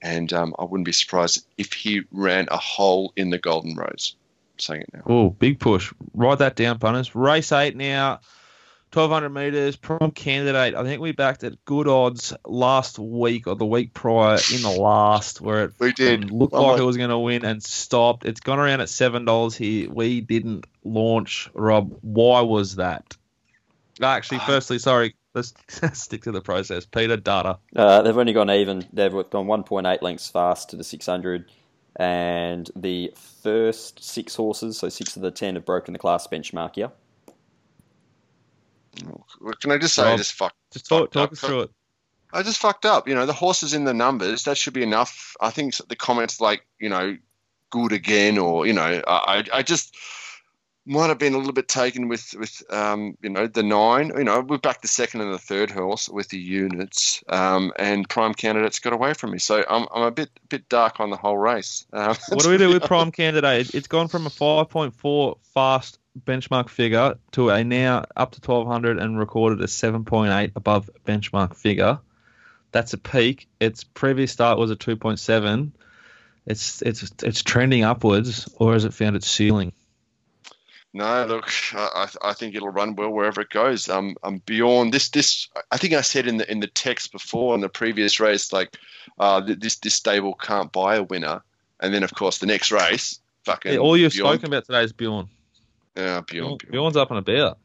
and 0.02 0.32
um, 0.34 0.56
I 0.60 0.64
wouldn't 0.64 0.86
be 0.86 0.92
surprised 0.92 1.46
if 1.58 1.74
he 1.74 2.04
ran 2.12 2.48
a 2.52 2.58
hole 2.58 3.14
in 3.16 3.30
the 3.30 3.40
Golden 3.40 3.75
Rose. 3.75 4.16
I'm 4.56 4.60
saying 4.60 4.82
it 4.82 4.90
now. 4.94 5.02
Oh, 5.06 5.30
big 5.32 5.60
push. 5.60 5.94
Write 6.14 6.40
that 6.40 6.56
down, 6.56 6.80
punters. 6.80 7.14
Race 7.16 7.52
eight 7.52 7.76
now. 7.76 8.20
1200 8.94 9.30
meters, 9.30 9.76
Prime 9.76 10.12
Candidate. 10.12 10.74
I 10.74 10.84
think 10.84 11.02
we 11.02 11.12
backed 11.12 11.44
at 11.44 11.66
good 11.66 11.86
odds 11.90 12.34
last 12.46 12.98
week 12.98 13.46
or 13.46 13.56
the 13.56 13.66
week 13.66 13.94
prior 13.94 14.38
in 14.54 14.62
the 14.62 14.70
last, 14.70 15.42
where 15.42 15.66
it 15.66 15.74
We 15.80 15.92
did. 15.92 16.32
looked 16.32 16.54
I'm 16.54 16.62
like 16.62 16.72
like- 16.74 16.80
it 16.80 16.86
was 16.86 16.96
going 16.96 17.10
to 17.10 17.18
win 17.20 17.44
and 17.44 17.62
stopped. 17.62 18.26
It's 18.26 18.40
gone 18.40 18.58
around 18.58 18.80
at 18.80 18.88
seven 18.88 19.26
dollars 19.26 19.58
here. 19.58 19.90
We 19.90 20.22
didn't 20.22 20.66
launch. 20.86 21.50
Rob, 21.54 21.98
why 22.04 22.40
was 22.42 22.78
that? 22.78 23.18
Actually, 24.02 24.38
Ah. 24.44 24.46
firstly, 24.48 24.80
sorry, 24.80 25.16
Let's 25.34 25.54
stick 26.00 26.24
to 26.24 26.32
the 26.32 26.40
process. 26.40 26.86
Peter, 26.86 27.18
data. 27.18 27.58
Uh, 27.76 28.02
they've 28.04 28.18
only 28.18 28.32
gone 28.32 28.50
even. 28.50 28.88
They've 28.94 29.12
gone 29.12 29.48
1.8 29.48 30.02
lengths 30.02 30.30
fast 30.30 30.70
to 30.70 30.78
the 30.78 30.84
600, 30.86 31.52
and 31.98 32.70
the 32.75 33.14
first 33.42 34.04
six 34.04 34.36
horses, 34.36 34.78
so 34.78 34.90
six 34.90 35.16
of 35.16 35.22
the 35.22 35.32
ten, 35.32 35.56
have 35.56 35.66
broken 35.66 35.94
the 35.94 36.00
class 36.00 36.28
benchmark 36.28 36.75
here. 36.75 36.92
Can 39.62 39.72
I 39.72 39.78
just 39.78 39.94
say, 39.96 40.04
I 40.04 40.18
just 40.18 40.34
fucked. 40.34 40.56
Just 40.72 40.88
talk, 40.88 41.12
talk 41.12 41.32
us 41.32 41.40
through 41.40 41.62
it. 41.62 41.72
I 42.34 42.44
just 42.44 42.60
fucked 42.60 42.86
up. 42.86 43.08
You 43.08 43.16
know, 43.16 43.25
the 43.25 43.34
horses 43.34 43.74
in 43.74 43.84
the 43.84 43.94
numbers, 43.94 44.44
that 44.44 44.58
should 44.58 44.74
be 44.74 44.84
enough. 44.84 45.36
I 45.40 45.50
think 45.50 45.75
the 45.75 45.96
comments 45.96 46.42
like, 46.42 46.66
you 46.80 46.90
know, 46.90 47.18
good 47.72 47.92
again, 47.92 48.38
or, 48.38 48.66
you 48.66 48.74
know, 48.74 49.02
I, 49.08 49.44
I 49.54 49.64
just 49.64 49.96
might 50.86 51.08
have 51.08 51.18
been 51.18 51.34
a 51.34 51.38
little 51.38 51.54
bit 51.54 51.68
taken 51.68 52.08
with, 52.08 52.36
with 52.38 52.63
um, 52.72 53.18
you 53.22 53.30
know, 53.30 53.48
the 53.48 53.63
nine. 53.63 54.12
You 54.15 54.24
know, 54.24 54.42
we're 54.42 54.58
back 54.58 54.82
the 54.82 54.88
second 54.88 55.22
and 55.22 55.34
the 55.34 55.39
third 55.39 55.72
horse 55.72 56.08
with 56.08 56.30
the 56.30 56.38
units, 56.38 57.24
um, 57.27 57.74
and 57.77 58.08
prime 58.08 58.34
candidates 58.34 58.80
got 58.80 58.94
away 58.94 59.13
from 59.13 59.32
me. 59.32 59.39
So 59.39 59.63
I'm, 59.68 59.88
I'm 59.94 60.04
a 60.04 60.12
bit 60.12 60.30
bit 60.48 60.70
dark 60.70 61.00
on 61.00 61.10
the 61.10 61.18
whole 61.18 61.38
race. 61.38 61.86
Um, 61.92 62.15
What 62.30 62.44
do 62.44 62.50
we 62.50 62.58
do 62.58 62.70
with 62.70 62.84
Prime 62.84 63.12
Candidate? 63.12 63.74
It's 63.74 63.88
gone 63.88 64.08
from 64.08 64.27
a 64.27 64.30
5.4 64.30 65.38
fast 65.54 66.00
benchmark 66.24 66.70
figure 66.70 67.15
to 67.32 67.50
a 67.50 67.63
now 67.63 68.06
up 68.15 68.32
to 68.32 68.39
1200 68.39 69.00
and 69.00 69.18
recorded 69.18 69.62
a 69.62 69.68
7.8 69.68 70.51
above 70.56 70.89
benchmark 71.06 71.56
figure. 71.56 72.00
That's 72.72 72.94
a 72.94 72.98
peak. 72.98 73.48
Its 73.60 73.84
previous 73.84 74.32
start 74.32 74.60
was 74.60 74.70
a 74.70 74.75
2.7. 74.75 75.72
It's 76.46 76.84
it's 76.84 77.12
it's 77.24 77.42
trending 77.42 77.84
upwards, 77.84 78.48
or 78.58 78.74
has 78.74 78.86
it 78.86 78.94
found 78.94 79.15
its 79.15 79.27
ceiling? 79.27 79.74
No, 80.96 81.25
look, 81.25 81.52
I, 81.74 82.08
I 82.22 82.32
think 82.32 82.56
it'll 82.56 82.70
run 82.70 82.96
well 82.96 83.10
wherever 83.10 83.42
it 83.42 83.50
goes. 83.50 83.90
Um, 83.90 84.16
I'm 84.24 84.38
beyond 84.38 84.94
this. 84.94 85.10
This 85.10 85.50
I 85.70 85.75
think 85.75 85.94
I 85.94 86.00
said 86.00 86.25
in 86.25 86.38
the 86.38 86.50
in 86.50 86.62
the 86.62 86.68
text 86.68 87.12
before 87.12 87.54
in 87.54 87.60
the 87.60 87.68
previous 87.68 88.22
race, 88.22 88.54
like, 88.54 88.78
uh, 89.20 89.42
this 89.42 89.75
this 89.80 89.94
stable 89.94 90.36
can't 90.36 90.72
buy 90.72 90.96
a 90.96 91.04
winner, 91.04 91.42
and 91.82 91.94
then 91.94 92.04
of 92.04 92.14
course 92.16 92.38
the 92.38 92.46
next 92.46 92.72
race, 92.72 93.20
fucking 93.44 93.74
Yeah, 93.74 93.80
all 93.80 93.98
you've 93.98 94.14
spoken 94.14 94.46
about 94.46 94.64
today 94.64 94.84
is 94.84 94.94
Bjorn. 94.94 95.28
Yeah, 95.98 96.22
beyond. 96.22 96.64
Bjorn's 96.72 96.96
up 96.96 97.12
and 97.12 97.20
about. 97.20 97.58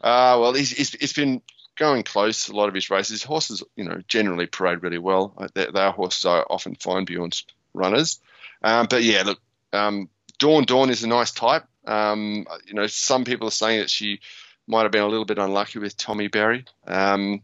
Uh, 0.00 0.38
well, 0.40 0.54
he's, 0.54 0.70
he's, 0.70 0.94
it's 0.94 1.12
been 1.12 1.42
going 1.76 2.02
close 2.04 2.48
a 2.48 2.56
lot 2.56 2.68
of 2.68 2.74
his 2.74 2.88
races. 2.88 3.20
His 3.20 3.22
horses, 3.22 3.62
you 3.76 3.84
know, 3.84 4.00
generally 4.08 4.46
parade 4.46 4.82
really 4.82 4.96
well. 4.96 5.34
They, 5.38 5.46
Their, 5.54 5.72
their 5.72 5.90
horses 5.90 6.24
are 6.24 6.46
often 6.48 6.74
fine 6.76 7.04
Bjorn's 7.04 7.44
runners. 7.74 8.18
Um, 8.62 8.86
but 8.88 9.02
yeah, 9.02 9.24
look, 9.26 9.40
um, 9.74 10.08
Dawn 10.38 10.64
Dawn 10.64 10.88
is 10.88 11.04
a 11.04 11.06
nice 11.06 11.32
type. 11.32 11.66
Um, 11.86 12.46
you 12.66 12.74
know, 12.74 12.86
some 12.86 13.24
people 13.24 13.48
are 13.48 13.52
saying 13.52 13.80
that 13.80 13.90
she 13.90 14.20
might 14.66 14.82
have 14.82 14.92
been 14.92 15.02
a 15.02 15.08
little 15.08 15.24
bit 15.24 15.38
unlucky 15.38 15.78
with 15.78 15.96
Tommy 15.96 16.28
Berry. 16.28 16.64
Um, 16.86 17.42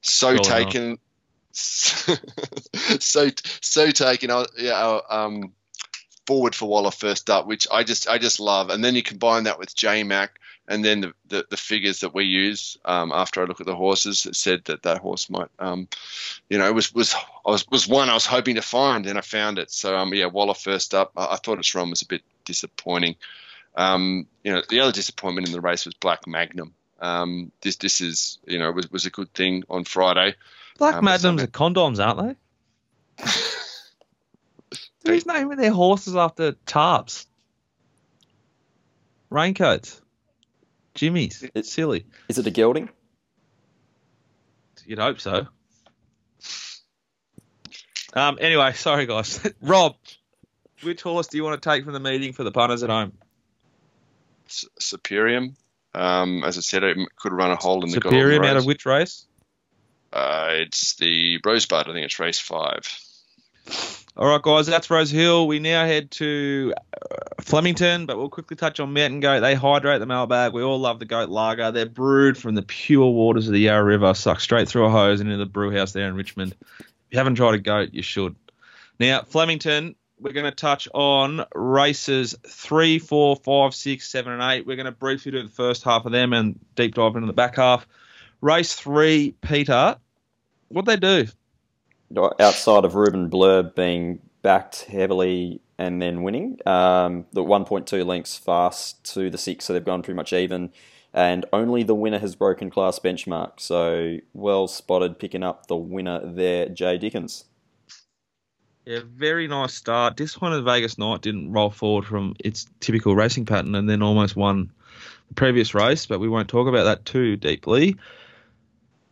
so 0.00 0.34
not. 0.34 0.44
taken, 0.44 0.98
so 1.52 3.28
so 3.60 3.90
taken. 3.90 4.30
I- 4.30 4.46
Yeah, 4.58 5.00
um, 5.08 5.52
forward 6.26 6.54
for 6.54 6.68
Waller 6.68 6.90
first 6.90 7.30
up, 7.30 7.46
which 7.46 7.66
I 7.70 7.84
just 7.84 8.08
I 8.08 8.18
just 8.18 8.40
love. 8.40 8.70
And 8.70 8.84
then 8.84 8.94
you 8.94 9.02
combine 9.02 9.44
that 9.44 9.58
with 9.58 9.74
J 9.74 10.02
Mac, 10.04 10.38
and 10.68 10.84
then 10.84 11.00
the, 11.00 11.14
the, 11.28 11.46
the 11.50 11.56
figures 11.56 12.00
that 12.00 12.14
we 12.14 12.24
use 12.24 12.76
um, 12.84 13.12
after 13.12 13.42
I 13.42 13.44
look 13.44 13.60
at 13.60 13.66
the 13.66 13.74
horses 13.76 14.26
it 14.26 14.36
said 14.36 14.64
that 14.66 14.82
that 14.84 14.98
horse 14.98 15.28
might, 15.28 15.48
um, 15.58 15.88
you 16.48 16.58
know, 16.58 16.72
was 16.72 16.94
was 16.94 17.14
I 17.14 17.50
was 17.50 17.66
was 17.68 17.88
one 17.88 18.08
I 18.08 18.14
was 18.14 18.26
hoping 18.26 18.54
to 18.56 18.62
find, 18.62 19.06
and 19.06 19.18
I 19.18 19.22
found 19.22 19.58
it. 19.58 19.70
So 19.70 19.96
um, 19.96 20.14
yeah, 20.14 20.26
Waller 20.26 20.54
first 20.54 20.94
up. 20.94 21.12
I, 21.16 21.32
I 21.32 21.36
thought 21.36 21.58
its 21.58 21.74
run 21.74 21.90
was 21.90 22.02
a 22.02 22.06
bit 22.06 22.22
disappointing. 22.44 23.16
Um, 23.74 24.26
you 24.44 24.52
know, 24.52 24.62
the 24.68 24.80
other 24.80 24.92
disappointment 24.92 25.46
in 25.46 25.52
the 25.52 25.60
race 25.60 25.84
was 25.84 25.94
Black 25.94 26.26
Magnum. 26.26 26.74
Um, 27.00 27.50
this 27.62 27.76
this 27.76 28.00
is 28.00 28.38
you 28.46 28.58
know 28.58 28.70
was, 28.70 28.90
was 28.90 29.06
a 29.06 29.10
good 29.10 29.32
thing 29.34 29.64
on 29.68 29.84
Friday. 29.84 30.36
Black 30.78 30.96
Um, 30.96 31.04
Magnums 31.04 31.42
are 31.42 31.46
condoms, 31.48 32.04
aren't 32.04 32.36
they? 33.18 33.24
Who's 35.10 35.26
naming 35.26 35.58
their 35.58 35.72
horses 35.72 36.14
after 36.14 36.52
tarps? 36.52 37.26
Raincoats. 39.30 40.00
Jimmy's. 40.94 41.44
It's 41.54 41.72
silly. 41.72 42.06
Is 42.28 42.38
it 42.38 42.46
a 42.46 42.50
gelding? 42.50 42.88
You'd 44.84 44.98
hope 44.98 45.20
so. 45.20 45.46
Um. 48.14 48.38
Anyway, 48.40 48.72
sorry 48.74 49.06
guys. 49.06 49.40
Rob, 49.62 49.96
which 50.82 51.02
horse 51.02 51.28
do 51.28 51.36
you 51.36 51.44
want 51.44 51.60
to 51.60 51.68
take 51.68 51.84
from 51.84 51.94
the 51.94 52.00
meeting 52.00 52.32
for 52.32 52.44
the 52.44 52.52
punters 52.52 52.82
at 52.82 52.90
home? 52.90 53.12
S- 54.52 54.66
Superium. 54.80 55.54
Um, 55.94 56.44
as 56.44 56.56
I 56.56 56.60
said, 56.60 56.84
it 56.84 56.96
could 57.16 57.32
run 57.32 57.50
a 57.50 57.56
hole 57.56 57.84
in 57.84 57.90
the 57.90 58.00
golden 58.00 58.44
out 58.44 58.56
of 58.56 58.66
which 58.66 58.86
race? 58.86 59.26
Uh, 60.12 60.48
it's 60.50 60.94
the 60.96 61.40
Rosebud. 61.44 61.88
I 61.88 61.92
think 61.92 62.04
it's 62.04 62.18
race 62.18 62.38
five. 62.38 62.86
All 64.14 64.28
right, 64.28 64.42
guys, 64.42 64.66
that's 64.66 64.90
Rosehill. 64.90 65.46
We 65.46 65.58
now 65.58 65.86
head 65.86 66.10
to 66.12 66.74
uh, 66.76 67.16
Flemington, 67.40 68.04
but 68.04 68.18
we'll 68.18 68.28
quickly 68.28 68.56
touch 68.56 68.78
on 68.78 68.92
Mountain 68.92 69.20
Goat. 69.20 69.40
They 69.40 69.54
hydrate 69.54 70.00
the 70.00 70.06
mailbag. 70.06 70.52
We 70.52 70.62
all 70.62 70.78
love 70.78 70.98
the 70.98 71.06
goat 71.06 71.30
lager. 71.30 71.70
They're 71.70 71.86
brewed 71.86 72.36
from 72.36 72.54
the 72.54 72.62
pure 72.62 73.10
waters 73.10 73.46
of 73.46 73.54
the 73.54 73.60
Yarra 73.60 73.82
River, 73.82 74.12
sucked 74.12 74.42
straight 74.42 74.68
through 74.68 74.84
a 74.84 74.90
hose 74.90 75.20
and 75.20 75.30
into 75.30 75.42
the 75.42 75.50
brew 75.50 75.70
house 75.70 75.92
there 75.92 76.08
in 76.08 76.14
Richmond. 76.14 76.54
If 76.80 76.86
you 77.10 77.18
haven't 77.18 77.36
tried 77.36 77.54
a 77.54 77.58
goat, 77.58 77.90
you 77.92 78.02
should. 78.02 78.36
Now, 79.00 79.22
Flemington, 79.22 79.94
we're 80.22 80.32
going 80.32 80.44
to 80.44 80.52
touch 80.52 80.88
on 80.94 81.44
races 81.54 82.34
three, 82.46 82.98
four, 82.98 83.36
five, 83.36 83.74
six, 83.74 84.08
seven, 84.08 84.32
and 84.32 84.42
eight. 84.42 84.66
We're 84.66 84.76
going 84.76 84.86
to 84.86 84.92
briefly 84.92 85.32
do 85.32 85.42
the 85.42 85.48
first 85.48 85.82
half 85.82 86.06
of 86.06 86.12
them 86.12 86.32
and 86.32 86.58
deep 86.76 86.94
dive 86.94 87.16
into 87.16 87.26
the 87.26 87.32
back 87.32 87.56
half. 87.56 87.86
Race 88.40 88.74
three, 88.74 89.34
Peter, 89.40 89.96
what'd 90.68 90.86
they 90.86 90.96
do? 90.96 91.30
outside 92.40 92.84
of 92.84 92.94
Ruben 92.94 93.30
Blurb 93.30 93.74
being 93.74 94.20
backed 94.42 94.82
heavily 94.82 95.60
and 95.78 96.00
then 96.02 96.22
winning. 96.22 96.58
Um, 96.66 97.24
the 97.32 97.42
1.2 97.42 98.04
lengths 98.04 98.36
fast 98.36 99.02
to 99.14 99.30
the 99.30 99.38
six, 99.38 99.64
so 99.64 99.72
they've 99.72 99.84
gone 99.84 100.02
pretty 100.02 100.16
much 100.16 100.32
even. 100.32 100.70
And 101.14 101.44
only 101.52 101.82
the 101.82 101.94
winner 101.94 102.18
has 102.18 102.34
broken 102.34 102.70
class 102.70 102.98
benchmark. 102.98 103.60
So 103.60 104.18
well 104.32 104.68
spotted 104.68 105.18
picking 105.18 105.42
up 105.42 105.66
the 105.66 105.76
winner 105.76 106.20
there, 106.22 106.68
Jay 106.68 106.98
Dickens. 106.98 107.44
Yeah, 108.84 109.00
very 109.06 109.46
nice 109.46 109.74
start. 109.74 110.16
Disappointed 110.16 110.64
Vegas 110.64 110.98
Knight 110.98 111.22
didn't 111.22 111.52
roll 111.52 111.70
forward 111.70 112.04
from 112.04 112.34
its 112.40 112.66
typical 112.80 113.14
racing 113.14 113.46
pattern 113.46 113.74
and 113.76 113.88
then 113.88 114.02
almost 114.02 114.34
won 114.34 114.72
the 115.28 115.34
previous 115.34 115.72
race, 115.72 116.06
but 116.06 116.18
we 116.18 116.28
won't 116.28 116.48
talk 116.48 116.66
about 116.66 116.84
that 116.84 117.04
too 117.04 117.36
deeply. 117.36 117.96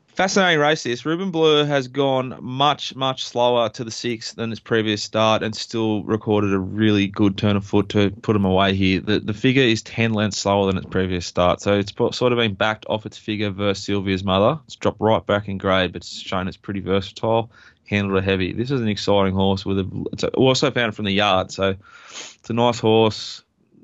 Fascinating 0.08 0.58
race 0.58 0.82
this. 0.82 1.06
Ruben 1.06 1.30
Blur 1.30 1.64
has 1.64 1.86
gone 1.86 2.36
much, 2.42 2.96
much 2.96 3.24
slower 3.24 3.68
to 3.70 3.84
the 3.84 3.92
six 3.92 4.32
than 4.32 4.50
its 4.50 4.60
previous 4.60 5.04
start 5.04 5.44
and 5.44 5.54
still 5.54 6.02
recorded 6.02 6.52
a 6.52 6.58
really 6.58 7.06
good 7.06 7.38
turn 7.38 7.56
of 7.56 7.64
foot 7.64 7.88
to 7.90 8.10
put 8.10 8.34
him 8.34 8.44
away 8.44 8.74
here. 8.74 9.00
The, 9.00 9.20
the 9.20 9.32
figure 9.32 9.62
is 9.62 9.82
10 9.82 10.12
lengths 10.12 10.38
slower 10.38 10.66
than 10.66 10.78
its 10.78 10.88
previous 10.90 11.26
start, 11.26 11.60
so 11.60 11.78
it's 11.78 11.94
sort 11.94 12.32
of 12.32 12.38
been 12.38 12.54
backed 12.54 12.86
off 12.90 13.06
its 13.06 13.16
figure 13.16 13.50
versus 13.50 13.84
Sylvia's 13.84 14.24
mother. 14.24 14.58
It's 14.66 14.76
dropped 14.76 15.00
right 15.00 15.24
back 15.24 15.48
in 15.48 15.58
grade, 15.58 15.92
but 15.92 16.02
it's 16.02 16.18
shown 16.20 16.48
it's 16.48 16.56
pretty 16.56 16.80
versatile 16.80 17.50
handled 17.90 18.18
a 18.18 18.22
heavy. 18.22 18.52
This 18.52 18.70
is 18.70 18.80
an 18.80 18.88
exciting 18.88 19.34
horse 19.34 19.66
with 19.66 19.80
a. 19.80 20.06
It's 20.12 20.22
a, 20.22 20.28
also 20.30 20.70
found 20.70 20.94
from 20.94 21.04
the 21.04 21.12
yard, 21.12 21.50
so 21.50 21.74
it's 22.10 22.48
a 22.48 22.52
nice 22.52 22.78
horse. 22.78 23.42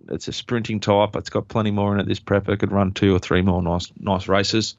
It's 0.08 0.28
a 0.28 0.32
sprinting 0.32 0.78
type. 0.78 1.16
It's 1.16 1.28
got 1.28 1.48
plenty 1.48 1.72
more 1.72 1.92
in 1.92 2.00
it. 2.00 2.06
This 2.06 2.20
prepper 2.20 2.58
could 2.58 2.70
run 2.70 2.92
two 2.92 3.14
or 3.14 3.18
three 3.18 3.42
more 3.42 3.60
nice 3.60 3.92
nice 3.98 4.28
races. 4.28 4.76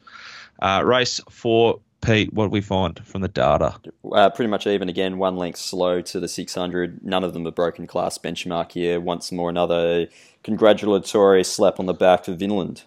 Uh, 0.59 0.81
race 0.85 1.19
four, 1.29 1.81
Pete. 2.01 2.33
What 2.33 2.49
we 2.49 2.61
find 2.61 3.05
from 3.05 3.21
the 3.21 3.27
data? 3.27 3.75
Uh, 4.09 4.29
pretty 4.29 4.49
much 4.49 4.65
even 4.65 4.87
again, 4.87 5.17
one 5.17 5.35
length 5.35 5.59
slow 5.59 6.01
to 6.01 6.19
the 6.19 6.27
600. 6.29 7.03
None 7.03 7.23
of 7.23 7.33
them 7.33 7.45
have 7.45 7.55
broken 7.55 7.85
class 7.85 8.17
benchmark 8.17 8.71
here. 8.71 8.99
Once 8.99 9.31
more, 9.31 9.49
another 9.49 10.07
congratulatory 10.43 11.43
slap 11.43 11.79
on 11.79 11.85
the 11.85 11.93
back 11.93 12.25
for 12.25 12.33
Vinland. 12.33 12.83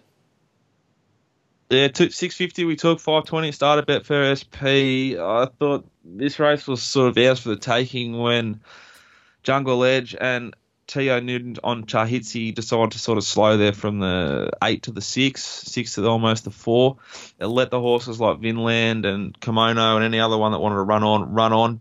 Yeah, 1.71 1.87
two, 1.87 2.09
650 2.09 2.65
we 2.65 2.75
took, 2.75 2.99
520 2.99 3.53
started 3.53 3.87
Betfair 3.87 4.35
SP. 4.35 5.15
I 5.17 5.45
thought 5.57 5.87
this 6.03 6.37
race 6.37 6.67
was 6.67 6.83
sort 6.83 7.07
of 7.07 7.17
ours 7.17 7.39
for 7.39 7.47
the 7.47 7.55
taking 7.55 8.19
when 8.19 8.59
Jungle 9.43 9.85
Edge 9.85 10.13
and 10.19 10.53
Teo 10.85 11.21
Nugent 11.21 11.59
on 11.63 11.85
Chahitsi 11.85 12.53
decided 12.53 12.91
to 12.91 12.99
sort 12.99 13.17
of 13.17 13.23
slow 13.23 13.55
there 13.55 13.71
from 13.71 13.99
the 13.99 14.51
8 14.61 14.83
to 14.83 14.91
the 14.91 14.99
6, 14.99 15.41
6 15.41 15.95
to 15.95 16.01
the, 16.01 16.09
almost 16.09 16.43
the 16.43 16.51
4. 16.51 16.97
It 17.39 17.45
let 17.45 17.71
the 17.71 17.79
horses 17.79 18.19
like 18.19 18.41
Vinland 18.41 19.05
and 19.05 19.39
Kimono 19.39 19.95
and 19.95 20.03
any 20.03 20.19
other 20.19 20.37
one 20.37 20.51
that 20.51 20.59
wanted 20.59 20.75
to 20.75 20.81
run 20.81 21.03
on, 21.03 21.31
run 21.31 21.53
on. 21.53 21.79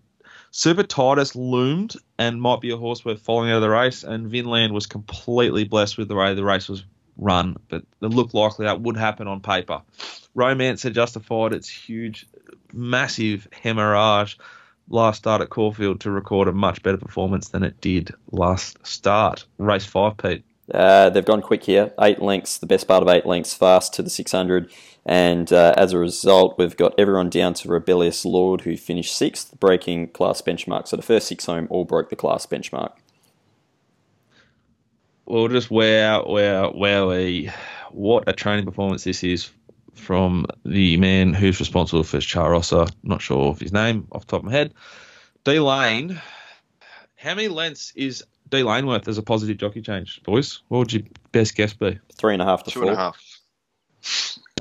Super 0.52 0.84
Titus 0.84 1.34
loomed 1.34 1.96
and 2.16 2.40
might 2.40 2.60
be 2.60 2.70
a 2.70 2.76
horse 2.76 3.04
worth 3.04 3.22
following 3.22 3.50
out 3.50 3.56
of 3.56 3.62
the 3.62 3.70
race, 3.70 4.04
and 4.04 4.28
Vinland 4.28 4.72
was 4.72 4.86
completely 4.86 5.64
blessed 5.64 5.98
with 5.98 6.06
the 6.06 6.14
way 6.14 6.32
the 6.34 6.44
race 6.44 6.68
was 6.68 6.84
run, 7.20 7.56
but 7.68 7.82
it 8.02 8.06
looked 8.06 8.34
likely 8.34 8.66
that 8.66 8.80
would 8.80 8.96
happen 8.96 9.28
on 9.28 9.40
paper. 9.40 9.82
Romance 10.34 10.82
had 10.82 10.94
justified 10.94 11.52
its 11.52 11.68
huge, 11.68 12.26
massive 12.72 13.46
hemorrhage 13.52 14.38
last 14.88 15.18
start 15.18 15.40
at 15.40 15.50
Caulfield 15.50 16.00
to 16.00 16.10
record 16.10 16.48
a 16.48 16.52
much 16.52 16.82
better 16.82 16.98
performance 16.98 17.48
than 17.48 17.62
it 17.62 17.80
did 17.80 18.12
last 18.32 18.84
start. 18.86 19.46
Race 19.58 19.86
five, 19.86 20.16
Pete. 20.16 20.44
Uh, 20.72 21.10
they've 21.10 21.24
gone 21.24 21.42
quick 21.42 21.64
here, 21.64 21.92
eight 22.00 22.22
lengths, 22.22 22.58
the 22.58 22.66
best 22.66 22.86
part 22.86 23.02
of 23.02 23.08
eight 23.08 23.26
lengths 23.26 23.54
fast 23.54 23.92
to 23.94 24.02
the 24.02 24.10
600. 24.10 24.70
And 25.04 25.52
uh, 25.52 25.74
as 25.76 25.92
a 25.92 25.98
result, 25.98 26.58
we've 26.58 26.76
got 26.76 26.94
everyone 26.96 27.28
down 27.28 27.54
to 27.54 27.68
Rebellious 27.68 28.24
Lord, 28.24 28.60
who 28.60 28.76
finished 28.76 29.16
sixth, 29.16 29.58
breaking 29.58 30.08
class 30.08 30.40
benchmark. 30.42 30.86
So 30.86 30.96
the 30.96 31.02
first 31.02 31.26
six 31.26 31.46
home 31.46 31.66
all 31.70 31.84
broke 31.84 32.10
the 32.10 32.16
class 32.16 32.46
benchmark. 32.46 32.92
Well, 35.30 35.46
just 35.46 35.70
wow, 35.70 36.24
wow, 36.26 36.72
wowie. 36.72 37.52
What 37.92 38.28
a 38.28 38.32
training 38.32 38.64
performance 38.64 39.04
this 39.04 39.22
is 39.22 39.48
from 39.94 40.46
the 40.64 40.96
man 40.96 41.34
who's 41.34 41.60
responsible 41.60 42.02
for 42.02 42.16
Charossa. 42.16 42.90
Not 43.04 43.22
sure 43.22 43.50
of 43.50 43.60
his 43.60 43.72
name 43.72 44.08
off 44.10 44.26
the 44.26 44.32
top 44.32 44.40
of 44.40 44.46
my 44.46 44.50
head. 44.50 44.74
D 45.44 45.60
Lane. 45.60 46.20
How 47.14 47.36
many 47.36 47.46
lengths 47.46 47.92
is 47.94 48.24
D 48.48 48.64
Lane 48.64 48.88
worth 48.88 49.06
as 49.06 49.18
a 49.18 49.22
positive 49.22 49.56
jockey 49.56 49.82
change, 49.82 50.20
boys? 50.24 50.62
What 50.66 50.78
would 50.78 50.92
your 50.92 51.02
best 51.30 51.54
guess 51.54 51.74
be? 51.74 52.00
Three 52.16 52.32
and 52.32 52.42
a 52.42 52.44
half 52.44 52.64
to 52.64 52.72
Two 52.72 52.80
four. 52.80 52.88
and 52.90 52.98
a 52.98 53.00
half. 53.00 53.22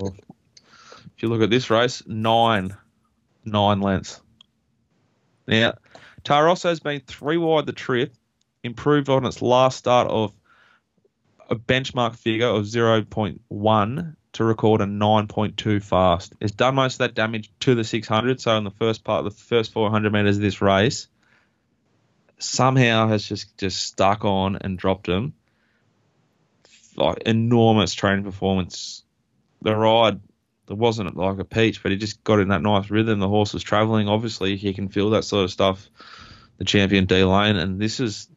If 0.04 1.24
you 1.24 1.30
look 1.30 1.42
at 1.42 1.50
this 1.50 1.72
race, 1.72 2.04
nine, 2.06 2.78
nine 3.44 3.82
lengths. 3.82 4.22
Now, 5.48 5.74
Tarossa 6.24 6.70
has 6.70 6.80
been 6.80 7.02
three 7.08 7.38
wide 7.38 7.66
the 7.66 7.74
trip, 7.74 8.14
improved 8.64 9.10
on 9.10 9.26
its 9.26 9.42
last 9.42 9.80
start 9.80 10.08
of 10.08 10.32
a 11.50 11.56
benchmark 11.56 12.15
figure 12.15 12.48
of 12.48 12.65
0.1 12.65 14.15
to 14.34 14.44
record 14.44 14.82
a 14.82 14.86
9.2 14.86 15.84
fast. 15.84 16.34
It's 16.39 16.51
done 16.51 16.75
most 16.75 16.96
of 16.96 17.00
that 17.00 17.15
damage 17.15 17.51
to 17.62 17.75
the 17.75 17.84
600, 17.84 18.39
so 18.39 18.56
in 18.58 18.63
the 18.63 18.72
first 18.72 19.03
part, 19.03 19.24
the 19.24 19.32
first 19.32 19.74
400 19.74 20.13
metres 20.13 20.38
of 20.38 20.44
this 20.44 20.62
race, 20.62 21.08
somehow 22.38 23.08
has 23.08 23.27
just, 23.27 23.58
just 23.58 23.84
stuck 23.84 24.24
on 24.24 24.58
and 24.62 24.77
dropped 24.77 25.08
him. 25.08 25.34
Like 26.96 27.24
enormous 27.25 27.94
training 27.94 28.25
performance. 28.25 29.03
The 29.62 29.75
ride 29.75 30.20
it 30.70 30.77
wasn't 30.77 31.18
like 31.18 31.39
a 31.39 31.46
peach, 31.46 31.82
but 31.82 31.91
he 31.91 31.98
just 31.98 32.24
got 32.24 32.39
in 32.39 32.50
that 32.50 32.62
nice 32.62 32.91
rhythm. 32.91 33.20
The 33.20 33.27
horse 33.27 33.53
was 33.53 33.63
travelling. 33.63 34.08
Obviously, 34.08 34.56
he 34.56 34.74
can 34.74 34.89
feel 34.89 35.12
that 35.12 35.24
sort 35.24 35.46
of 35.46 35.51
stuff. 35.51 35.89
The 36.58 36.65
champion 36.65 37.06
D 37.06 37.24
Lane, 37.24 37.56
and 37.56 37.79
this 37.79 38.00
is 38.00 38.27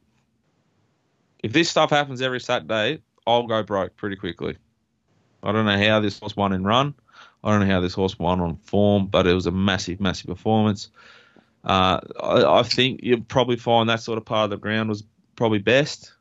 if 1.43 1.53
this 1.53 1.69
stuff 1.69 1.91
happens 1.91 2.23
every 2.23 2.41
Saturday, 2.41 3.01
I'll 3.27 3.47
go 3.47 3.63
broke 3.63 3.97
pretty 3.97 4.17
quickly. 4.17 4.57
I 5.43 5.53
don't 5.53 5.67
know 5.67 5.79
how 5.79 6.01
this 6.01 6.19
horse 6.19 6.37
won 6.37 6.53
in 6.53 6.65
run. 6.65 6.95
I 7.43 7.51
don't 7.51 7.67
know 7.67 7.75
how 7.75 7.81
this 7.81 7.95
horse 7.95 8.19
won 8.19 8.41
on 8.41 8.57
form, 8.57 9.07
but 9.07 9.27
it 9.27 9.35
was 9.35 9.47
a 9.47 9.51
massive, 9.51 10.01
massive 10.01 10.29
performance. 10.29 10.91
Uh, 11.65 12.01
I, 12.21 12.61
I 12.61 12.63
think 12.63 13.01
you'll 13.03 13.23
probably 13.23 13.57
find 13.57 13.89
that 13.89 14.01
sort 14.01 14.19
of 14.19 14.25
part 14.25 14.45
of 14.45 14.51
the 14.51 14.57
ground 14.57 14.89
was 14.89 15.05
probably 15.37 15.59
best. 15.59 16.13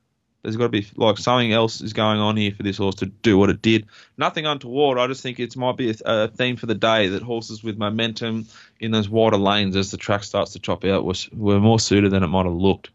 There's 0.41 0.57
got 0.57 0.65
to 0.65 0.69
be 0.69 0.87
like 0.95 1.19
something 1.19 1.53
else 1.53 1.81
is 1.81 1.93
going 1.93 2.19
on 2.19 2.35
here 2.35 2.51
for 2.51 2.63
this 2.63 2.77
horse 2.77 2.95
to 2.95 3.05
do 3.05 3.37
what 3.37 3.51
it 3.51 3.61
did. 3.61 3.85
Nothing 4.17 4.47
untoward. 4.47 4.97
I 4.97 5.05
just 5.05 5.21
think 5.21 5.39
it 5.39 5.55
might 5.55 5.77
be 5.77 5.91
a, 5.91 5.95
a 6.05 6.27
theme 6.29 6.55
for 6.55 6.65
the 6.65 6.73
day 6.73 7.09
that 7.09 7.21
horses 7.21 7.63
with 7.63 7.77
momentum 7.77 8.47
in 8.79 8.89
those 8.89 9.07
wider 9.07 9.37
lanes 9.37 9.75
as 9.75 9.91
the 9.91 9.97
track 9.97 10.23
starts 10.23 10.53
to 10.53 10.59
chop 10.59 10.83
out 10.83 11.05
was 11.05 11.29
were 11.31 11.59
more 11.59 11.79
suited 11.79 12.11
than 12.11 12.23
it 12.23 12.27
might 12.27 12.45
have 12.45 12.55
looked. 12.55 12.89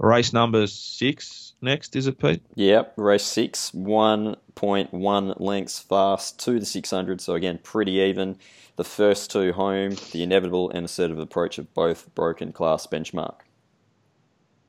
Race 0.00 0.32
number 0.32 0.66
six 0.66 1.52
next 1.60 1.94
is 1.94 2.06
it, 2.06 2.18
Pete? 2.18 2.42
Yep, 2.54 2.94
race 2.96 3.22
six, 3.22 3.70
1.1 3.72 5.40
lengths 5.40 5.78
fast 5.78 6.40
to 6.40 6.58
the 6.58 6.64
600. 6.64 7.20
So 7.20 7.34
again, 7.34 7.58
pretty 7.62 7.92
even. 7.92 8.38
The 8.76 8.84
first 8.84 9.30
two 9.30 9.52
home, 9.52 9.96
the 10.12 10.22
inevitable 10.22 10.70
and 10.70 10.86
assertive 10.86 11.18
approach 11.18 11.58
of 11.58 11.72
both 11.74 12.14
broken 12.14 12.50
class 12.50 12.86
benchmark. 12.86 13.34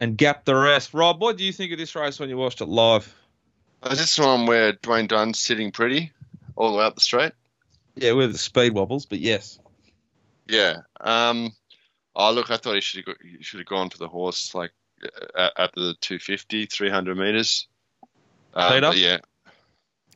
And 0.01 0.17
gap 0.17 0.43
the 0.43 0.55
rest. 0.55 0.93
Rob, 0.93 1.21
what 1.21 1.37
do 1.37 1.45
you 1.45 1.53
think 1.53 1.71
of 1.71 1.77
this 1.77 1.95
race 1.95 2.19
when 2.19 2.27
you 2.27 2.35
watched 2.35 2.59
it 2.59 2.67
live? 2.67 3.15
Is 3.89 3.99
this 3.99 4.19
one 4.19 4.47
where 4.47 4.73
Dwayne 4.73 5.07
Dunn's 5.07 5.39
sitting 5.39 5.71
pretty 5.71 6.11
all 6.57 6.73
the 6.73 6.77
way 6.79 6.83
up 6.83 6.95
the 6.95 7.01
straight? 7.01 7.31
Yeah, 7.95 8.11
with 8.11 8.33
the 8.33 8.37
speed 8.37 8.73
wobbles, 8.73 9.05
but 9.05 9.19
yes. 9.19 9.59
Yeah. 10.49 10.81
Um, 10.99 11.51
oh, 12.17 12.33
look, 12.33 12.51
I 12.51 12.57
thought 12.57 12.75
he 12.75 12.81
should 12.81 13.05
have 13.07 13.15
he 13.21 13.41
should 13.41 13.61
have 13.61 13.67
gone 13.67 13.89
for 13.89 13.97
the 13.97 14.09
horse 14.09 14.53
like 14.53 14.71
at, 15.35 15.53
at 15.57 15.71
the 15.73 15.95
250, 16.01 16.65
300 16.65 17.17
meters. 17.17 17.67
Uh, 18.53 18.71
Peter? 18.71 18.93
yeah. 18.95 19.17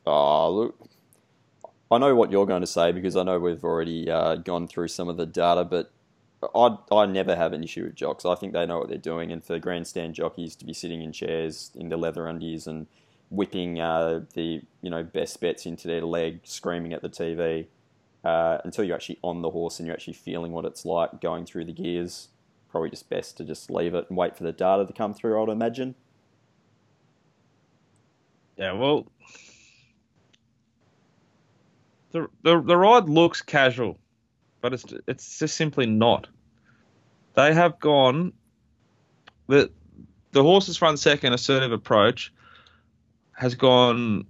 Oh, 0.06 0.50
look. 0.52 0.88
I 1.90 1.98
know 1.98 2.14
what 2.14 2.32
you're 2.32 2.46
going 2.46 2.62
to 2.62 2.66
say 2.66 2.90
because 2.92 3.16
I 3.16 3.22
know 3.22 3.38
we've 3.38 3.62
already 3.62 4.10
uh, 4.10 4.36
gone 4.36 4.66
through 4.66 4.88
some 4.88 5.08
of 5.08 5.16
the 5.16 5.26
data, 5.26 5.64
but 5.64 5.92
I, 6.54 6.76
I 6.92 7.06
never 7.06 7.36
have 7.36 7.52
an 7.52 7.62
issue 7.62 7.84
with 7.84 7.94
jocks. 7.94 8.24
I 8.24 8.34
think 8.34 8.52
they 8.52 8.66
know 8.66 8.78
what 8.78 8.88
they're 8.88 8.98
doing, 8.98 9.32
and 9.32 9.44
for 9.44 9.58
grandstand 9.58 10.14
jockeys 10.14 10.56
to 10.56 10.64
be 10.64 10.72
sitting 10.72 11.02
in 11.02 11.12
chairs 11.12 11.70
in 11.74 11.88
the 11.88 11.96
leather 11.96 12.26
undies 12.26 12.66
and 12.66 12.86
whipping 13.30 13.80
uh, 13.80 14.20
the 14.34 14.62
you 14.82 14.90
know 14.90 15.02
best 15.02 15.40
bets 15.40 15.66
into 15.66 15.88
their 15.88 16.02
leg, 16.02 16.40
screaming 16.44 16.92
at 16.92 17.02
the 17.02 17.08
TV, 17.08 17.66
uh, 18.24 18.58
until 18.64 18.84
you're 18.84 18.96
actually 18.96 19.18
on 19.22 19.42
the 19.42 19.50
horse 19.50 19.78
and 19.78 19.86
you're 19.86 19.94
actually 19.94 20.14
feeling 20.14 20.52
what 20.52 20.64
it's 20.64 20.84
like 20.84 21.20
going 21.20 21.46
through 21.46 21.64
the 21.64 21.72
gears. 21.72 22.28
Probably 22.76 22.90
just 22.90 23.08
best 23.08 23.38
to 23.38 23.44
just 23.44 23.70
leave 23.70 23.94
it 23.94 24.04
and 24.10 24.18
wait 24.18 24.36
for 24.36 24.42
the 24.44 24.52
data 24.52 24.84
to 24.84 24.92
come 24.92 25.14
through. 25.14 25.42
I'd 25.42 25.48
imagine. 25.48 25.94
Yeah, 28.58 28.72
well, 28.72 29.06
the 32.10 32.28
the 32.42 32.60
the 32.60 32.76
ride 32.76 33.08
looks 33.08 33.40
casual, 33.40 33.96
but 34.60 34.74
it's 34.74 34.84
it's 35.08 35.38
just 35.38 35.56
simply 35.56 35.86
not. 35.86 36.26
They 37.32 37.54
have 37.54 37.80
gone 37.80 38.34
the 39.46 39.70
the 40.32 40.42
horses 40.42 40.76
front 40.76 40.98
second 40.98 41.32
assertive 41.32 41.72
approach 41.72 42.30
has 43.32 43.54
gone 43.54 44.26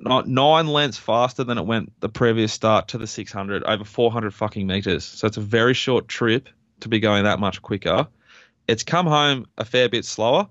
not 0.00 0.26
nine 0.26 0.66
lengths 0.66 0.98
faster 0.98 1.44
than 1.44 1.58
it 1.58 1.64
went 1.64 1.92
the 2.00 2.08
previous 2.08 2.52
start 2.52 2.88
to 2.88 2.98
the 2.98 3.06
600 3.06 3.62
over 3.62 3.84
400 3.84 4.34
fucking 4.34 4.66
meters. 4.66 5.04
So 5.04 5.28
it's 5.28 5.36
a 5.36 5.40
very 5.40 5.74
short 5.74 6.08
trip 6.08 6.48
to 6.82 6.88
be 6.88 7.00
going 7.00 7.24
that 7.24 7.40
much 7.40 7.62
quicker. 7.62 8.06
It's 8.68 8.82
come 8.82 9.06
home 9.06 9.46
a 9.58 9.64
fair 9.64 9.88
bit 9.88 10.04
slower 10.04 10.48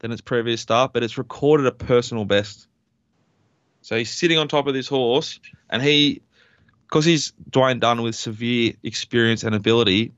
than 0.00 0.12
its 0.12 0.20
previous 0.20 0.60
start, 0.60 0.92
but 0.92 1.02
it's 1.02 1.18
recorded 1.18 1.66
a 1.66 1.72
personal 1.72 2.24
best. 2.24 2.66
So 3.82 3.96
he's 3.96 4.10
sitting 4.10 4.38
on 4.38 4.48
top 4.48 4.66
of 4.66 4.74
this 4.74 4.88
horse, 4.88 5.40
and 5.70 5.82
he, 5.82 6.22
because 6.86 7.04
he's 7.04 7.32
Dwayne 7.50 7.80
Dunn 7.80 8.02
with 8.02 8.14
severe 8.14 8.74
experience 8.82 9.44
and 9.44 9.54
ability, 9.54 10.12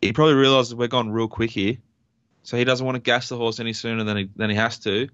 he 0.00 0.12
probably 0.12 0.34
realizes 0.34 0.74
we're 0.74 0.88
gone 0.88 1.10
real 1.10 1.28
quick 1.28 1.50
here. 1.50 1.78
So 2.42 2.58
he 2.58 2.64
doesn't 2.64 2.84
want 2.84 2.96
to 2.96 3.00
gas 3.00 3.30
the 3.30 3.38
horse 3.38 3.60
any 3.60 3.72
sooner 3.72 4.04
than 4.04 4.16
he 4.18 4.30
than 4.36 4.50
he 4.50 4.56
has 4.56 4.78
to. 4.80 5.08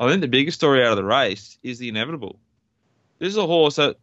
I 0.00 0.08
think 0.08 0.22
the 0.22 0.28
biggest 0.28 0.56
story 0.56 0.82
out 0.82 0.92
of 0.92 0.96
the 0.96 1.04
race 1.04 1.58
is 1.62 1.78
the 1.78 1.88
inevitable. 1.88 2.38
This 3.18 3.28
is 3.28 3.36
a 3.36 3.46
horse 3.46 3.76
that 3.76 3.96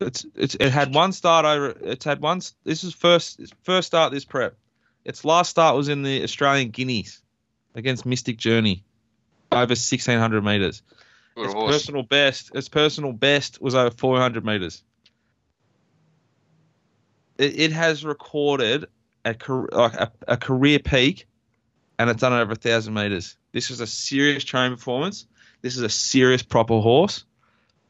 it's 0.00 0.26
it's 0.34 0.54
it 0.56 0.70
had 0.70 0.94
one 0.94 1.12
start 1.12 1.44
over. 1.44 1.74
It's 1.82 2.04
had 2.04 2.20
one. 2.20 2.40
This 2.64 2.84
is 2.84 2.94
first 2.94 3.40
first 3.62 3.86
start 3.86 4.12
this 4.12 4.24
prep. 4.24 4.56
Its 5.04 5.24
last 5.24 5.50
start 5.50 5.76
was 5.76 5.88
in 5.88 6.02
the 6.02 6.22
Australian 6.22 6.70
Guineas 6.70 7.20
against 7.74 8.06
Mystic 8.06 8.38
Journey, 8.38 8.84
over 9.52 9.60
1600 9.72 10.44
meters. 10.44 10.82
Good 11.34 11.46
Its 11.46 11.54
horse. 11.54 11.72
personal 11.74 12.02
best. 12.02 12.54
Its 12.54 12.68
personal 12.68 13.12
best 13.12 13.60
was 13.60 13.74
over 13.74 13.90
400 13.90 14.44
meters. 14.44 14.82
It, 17.36 17.58
it 17.58 17.72
has 17.72 18.04
recorded 18.04 18.86
a 19.24 19.34
like 19.72 19.94
a, 19.94 20.12
a 20.28 20.36
career 20.36 20.78
peak, 20.78 21.26
and 21.98 22.08
it's 22.08 22.20
done 22.20 22.32
over 22.32 22.52
a 22.52 22.56
thousand 22.56 22.94
meters. 22.94 23.36
This 23.52 23.70
is 23.70 23.80
a 23.80 23.86
serious 23.86 24.44
training 24.44 24.76
performance. 24.76 25.26
This 25.62 25.76
is 25.76 25.82
a 25.82 25.88
serious 25.88 26.42
proper 26.42 26.80
horse. 26.80 27.24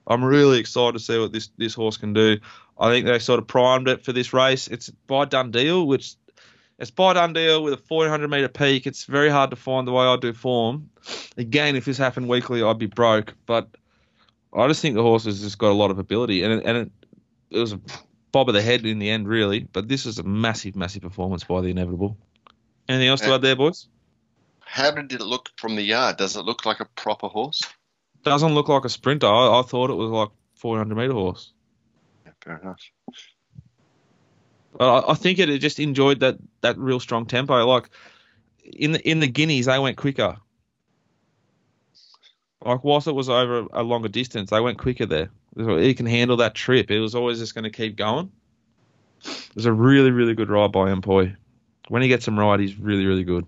I'm 0.07 0.25
really 0.25 0.59
excited 0.59 0.93
to 0.93 0.99
see 0.99 1.19
what 1.19 1.33
this 1.33 1.51
this 1.57 1.75
horse 1.75 1.97
can 1.97 2.13
do. 2.13 2.39
I 2.79 2.91
think 2.91 3.07
they 3.07 3.19
sort 3.19 3.39
of 3.39 3.47
primed 3.47 3.89
it 3.89 4.05
for 4.05 4.13
this 4.13 4.33
race. 4.33 4.69
It's 4.69 4.91
by 5.07 5.25
Dundeel, 5.25 5.87
which 5.87 6.15
it's 6.79 6.91
by 6.91 7.15
Dundeel 7.15 7.63
with 7.63 7.75
a 7.75 7.79
400 7.79 8.29
meter 8.29 8.49
peak. 8.49 8.87
It's 8.87 9.05
very 9.05 9.31
hard 9.31 9.51
to 9.51 9.57
find 9.57 9.87
the 9.87 9.93
way 9.93 10.05
I 10.05 10.17
do 10.17 10.33
form. 10.33 10.91
Again, 11.37 11.77
if 11.77 11.85
this 11.85 11.99
happened 11.99 12.29
weekly, 12.29 12.63
I'd 12.63 12.79
be 12.79 12.87
broke. 12.87 13.35
But 13.47 13.69
I 14.53 14.67
just 14.69 14.83
think 14.83 14.95
the 14.95 15.03
horse 15.03 15.25
has 15.25 15.41
just 15.41 15.59
got 15.59 15.71
a 15.71 15.75
lot 15.75 15.91
of 15.91 15.99
ability, 15.99 16.43
and 16.43 16.55
it, 16.55 16.65
and 16.65 16.77
it, 16.79 16.93
it 17.51 17.59
was 17.59 17.73
a 17.73 17.81
bob 18.33 18.49
of 18.49 18.55
the 18.55 18.63
head 18.63 18.85
in 18.85 18.99
the 18.99 19.11
end, 19.11 19.29
really. 19.29 19.61
But 19.61 19.89
this 19.89 20.07
is 20.07 20.19
a 20.19 20.25
massive, 20.25 20.77
massive 20.77 21.03
performance 21.03 21.45
by 21.45 21.61
the 21.61 21.69
inevitable. 21.69 22.17
Anything 22.89 23.09
else 23.09 23.21
to 23.23 23.33
uh, 23.33 23.37
add 23.37 23.43
there, 23.43 23.57
boys? 23.57 23.89
How 24.61 24.91
did 24.91 25.13
it 25.13 25.21
look 25.21 25.51
from 25.57 25.77
the 25.77 25.83
yard? 25.83 26.17
Does 26.17 26.37
it 26.37 26.45
look 26.45 26.67
like 26.67 26.81
a 26.81 26.85
proper 26.85 27.29
horse? 27.29 27.63
Doesn't 28.25 28.55
look 28.55 28.69
like 28.69 28.85
a 28.85 28.89
sprinter. 28.89 29.27
I, 29.27 29.61
I 29.61 29.63
thought 29.63 29.91
it 29.91 29.95
was 29.95 30.11
like 30.11 30.31
400 30.57 30.95
meter 30.95 31.13
horse. 31.13 31.53
Yeah, 32.25 32.33
fair 32.43 32.59
enough. 32.59 32.81
I, 34.81 35.05
I 35.09 35.15
think 35.15 35.39
it, 35.39 35.49
it 35.49 35.59
just 35.59 35.79
enjoyed 35.79 36.21
that 36.21 36.39
that 36.63 36.79
real 36.79 37.01
strong 37.01 37.27
tempo. 37.27 37.65
Like 37.67 37.91
in 38.65 38.93
the 38.93 39.09
in 39.09 39.21
the 39.21 39.29
Guineas, 39.29 39.67
they 39.67 39.79
went 39.79 39.97
quicker. 39.97 40.37
Like 42.65 42.83
whilst 42.83 43.07
it 43.07 43.15
was 43.15 43.29
over 43.29 43.67
a 43.73 43.83
longer 43.83 44.09
distance, 44.09 44.51
they 44.51 44.61
went 44.61 44.79
quicker 44.79 45.07
there. 45.07 45.31
He 45.57 45.95
can 45.95 46.07
handle 46.07 46.39
that 46.39 46.55
trip. 46.55 46.91
It 46.91 46.99
was 46.99 47.15
always 47.15 47.39
just 47.39 47.55
going 47.55 47.65
to 47.65 47.71
keep 47.71 47.97
going. 47.97 48.33
It 49.25 49.55
was 49.55 49.67
a 49.67 49.73
really 49.73 50.11
really 50.11 50.35
good 50.35 50.51
ride 50.51 50.73
by 50.73 50.91
Empoy. 50.91 51.37
When 51.89 52.03
he 52.03 52.09
gets 52.09 52.27
him 52.27 52.39
right, 52.39 52.59
he's 52.59 52.79
really 52.79 53.07
really 53.07 53.25
good. 53.25 53.47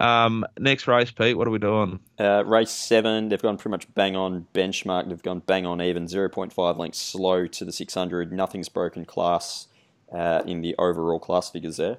Um, 0.00 0.44
next 0.58 0.88
race, 0.88 1.10
Pete. 1.12 1.36
What 1.38 1.46
are 1.46 1.50
we 1.52 1.58
doing? 1.58 2.00
Uh, 2.18 2.42
race 2.44 2.70
seven, 2.70 3.28
they've 3.28 3.40
gone 3.40 3.56
pretty 3.56 3.70
much 3.70 3.94
bang 3.94 4.16
on 4.16 4.46
benchmark. 4.52 5.08
They've 5.08 5.22
gone 5.22 5.40
bang 5.46 5.66
on 5.66 5.80
even, 5.80 6.06
0.5 6.06 6.76
lengths 6.78 6.98
slow 6.98 7.46
to 7.46 7.64
the 7.64 7.72
600. 7.72 8.32
Nothing's 8.32 8.68
broken 8.68 9.04
class 9.04 9.68
uh, 10.12 10.42
in 10.46 10.62
the 10.62 10.74
overall 10.78 11.18
class 11.20 11.50
figures 11.50 11.76
there. 11.76 11.98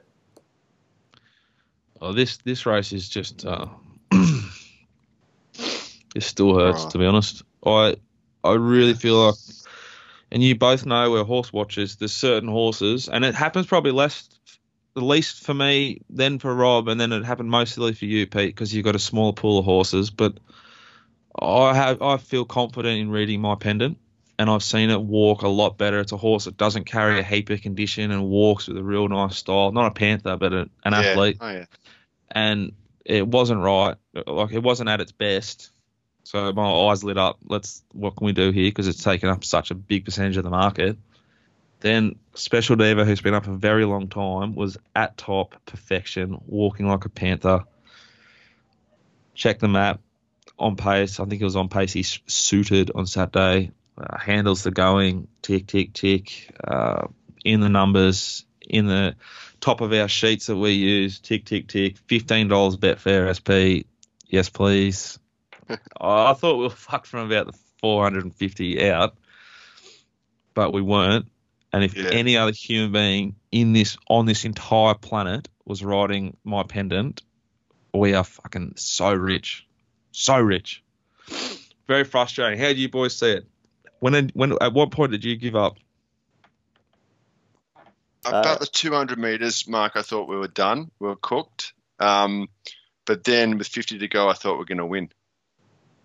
Oh, 2.02 2.12
this 2.12 2.38
this 2.38 2.66
race 2.66 2.92
is 2.92 3.08
just 3.08 3.46
uh, 3.46 3.68
it 4.12 4.44
still 6.20 6.58
hurts 6.60 6.84
Right. 6.84 6.92
to 6.92 6.98
be 6.98 7.06
honest. 7.06 7.44
I 7.66 7.96
I 8.44 8.54
really 8.54 8.94
feel 8.94 9.16
like, 9.28 9.36
and 10.32 10.44
you 10.44 10.56
both 10.56 10.86
know 10.86 11.10
we're 11.12 11.24
horse 11.24 11.54
watchers. 11.54 11.96
There's 11.96 12.14
certain 12.14 12.50
horses, 12.50 13.08
and 13.08 13.24
it 13.24 13.34
happens 13.34 13.66
probably 13.66 13.92
less, 13.92 14.30
the 14.96 15.04
least 15.04 15.44
for 15.44 15.54
me, 15.54 16.02
then 16.10 16.40
for 16.40 16.54
Rob, 16.54 16.88
and 16.88 17.00
then 17.00 17.12
it 17.12 17.26
happened 17.26 17.50
mostly 17.50 17.94
for 17.94 18.06
you, 18.06 18.26
Pete, 18.26 18.56
because 18.56 18.74
you've 18.74 18.86
got 18.86 18.96
a 18.96 19.00
smaller 19.00 19.34
pool 19.34 19.60
of 19.60 19.66
horses. 19.66 20.10
But 20.10 20.38
I 21.40 21.74
have 21.76 22.02
I 22.02 22.18
feel 22.18 22.46
confident 22.46 23.00
in 23.00 23.10
reading 23.10 23.42
my 23.42 23.56
pendant. 23.56 23.98
And 24.38 24.50
I've 24.50 24.64
seen 24.64 24.90
it 24.90 25.02
walk 25.02 25.44
a 25.44 25.48
lot 25.48 25.78
better. 25.78 26.02
It's 26.02 26.12
a 26.12 26.18
horse 26.18 26.44
that 26.44 26.58
doesn't 26.58 26.84
carry 26.84 27.20
a 27.20 27.24
mm. 27.24 27.26
heap 27.26 27.50
of 27.52 27.62
condition 27.62 28.12
and 28.12 28.28
walks 28.28 28.68
with 28.68 28.78
a 28.78 28.84
real 28.84 29.08
nice 29.08 29.38
style. 29.38 29.72
Not 29.72 29.88
a 29.88 29.92
panther, 29.92 30.36
but 30.36 30.52
a, 30.52 30.60
an 30.84 30.92
yeah. 30.92 31.00
athlete 31.00 31.38
Oh 31.40 31.50
yeah. 31.50 31.66
and 32.32 32.74
it 33.06 33.26
wasn't 33.26 33.62
right. 33.62 33.96
Like 34.28 34.52
it 34.52 34.62
wasn't 34.62 34.90
at 34.90 35.00
its 35.00 35.14
best. 35.14 35.72
So 36.24 36.52
my 36.52 36.70
eyes 36.70 37.02
lit 37.02 37.18
up. 37.18 37.38
Let's 37.46 37.82
what 37.94 38.18
can 38.18 38.26
we 38.26 38.34
do 38.34 38.52
here? 38.52 38.70
Because 38.70 38.90
it's 38.90 39.04
taken 39.04 39.30
up 39.30 39.46
such 39.46 39.72
a 39.72 39.76
big 39.76 40.04
percentage 40.04 40.36
of 40.36 40.44
the 40.44 40.50
market. 40.50 40.98
Then 41.80 42.16
Special 42.34 42.76
Diva, 42.76 43.06
who's 43.06 43.22
been 43.22 43.34
up 43.34 43.48
a 43.48 43.56
very 43.56 43.86
long 43.86 44.08
time, 44.08 44.56
was 44.56 44.78
at 44.96 45.18
top 45.18 45.56
perfection, 45.66 46.42
walking 46.48 46.88
like 46.88 47.06
a 47.06 47.10
panther. 47.10 47.64
Check 49.34 49.60
the 49.60 49.68
map 49.68 50.00
on 50.58 50.76
pace. 50.76 51.20
I 51.20 51.26
think 51.26 51.42
it 51.42 51.46
was 51.46 51.56
on 51.56 51.70
pace. 51.70 51.94
He's 51.94 52.20
suited 52.28 52.92
on 52.96 53.06
Saturday. 53.08 53.72
Uh, 53.98 54.18
handles 54.18 54.64
the 54.64 54.72
going, 54.72 55.28
tick 55.42 55.68
tick 55.68 55.94
tick. 55.94 56.54
Uh, 56.64 57.08
in 57.44 57.62
the 57.62 57.70
numbers, 57.70 58.46
in 58.68 58.88
the 58.88 59.16
top 59.62 59.82
of 59.82 59.94
our 59.94 60.08
sheets 60.08 60.48
that 60.48 60.56
we 60.56 60.72
use. 60.72 61.20
Tick, 61.20 61.46
tick, 61.46 61.68
tick. 61.68 61.98
Fifteen 62.08 62.48
dollars 62.48 62.78
Betfair 62.78 63.32
SP. 63.32 63.88
Yes, 64.28 64.50
please. 64.50 65.20
I 66.02 66.34
thought 66.34 66.58
we 66.58 66.64
were 66.64 66.70
fucked 66.70 67.08
from 67.08 67.26
about 67.26 67.48
the 67.48 67.58
four 67.80 68.04
hundred 68.04 68.24
and 68.24 68.36
fifty 68.36 68.90
out, 68.90 69.16
but 70.54 70.74
we 70.74 70.82
weren't. 70.82 71.28
And 71.76 71.84
if 71.84 71.94
Yeah. 71.94 72.08
any 72.12 72.38
other 72.38 72.54
human 72.54 72.94
being 72.94 73.36
in 73.52 73.74
this 73.74 73.98
on 74.08 74.26
this 74.26 74.46
entire 74.46 74.94
planet 74.94 75.50
was 75.66 75.84
riding 75.84 76.38
my 76.46 76.64
pendant, 76.64 77.22
we 77.94 78.14
are 78.14 78.24
fucking 78.24 78.76
so 78.78 79.14
rich, 79.14 79.68
so 80.14 80.40
rich. 80.40 80.82
Very 81.86 82.06
frustrating. 82.06 82.58
How 82.58 82.70
do 82.70 82.76
you 82.76 82.88
boys 82.88 83.18
see 83.20 83.32
it? 83.32 83.46
When 84.00 84.30
when 84.30 84.54
at 84.62 84.72
what 84.72 84.92
point 84.92 85.12
did 85.12 85.26
you 85.26 85.36
give 85.36 85.58
up? 85.58 85.76
About 88.26 88.56
Uh, 88.56 88.60
the 88.60 88.68
200 88.68 89.20
meters 89.20 89.68
mark, 89.68 89.98
I 89.98 90.02
thought 90.02 90.30
we 90.30 90.38
were 90.38 90.48
done. 90.48 90.92
We 91.02 91.10
were 91.10 91.18
cooked. 91.18 91.74
Um, 92.00 92.48
but 93.06 93.26
then 93.26 93.58
with 93.58 93.68
50 93.68 94.00
to 94.00 94.08
go, 94.08 94.30
I 94.30 94.34
thought 94.34 94.54
we 94.54 94.60
were 94.60 94.66
going 94.66 94.78
to 94.78 94.86
win. 94.86 95.10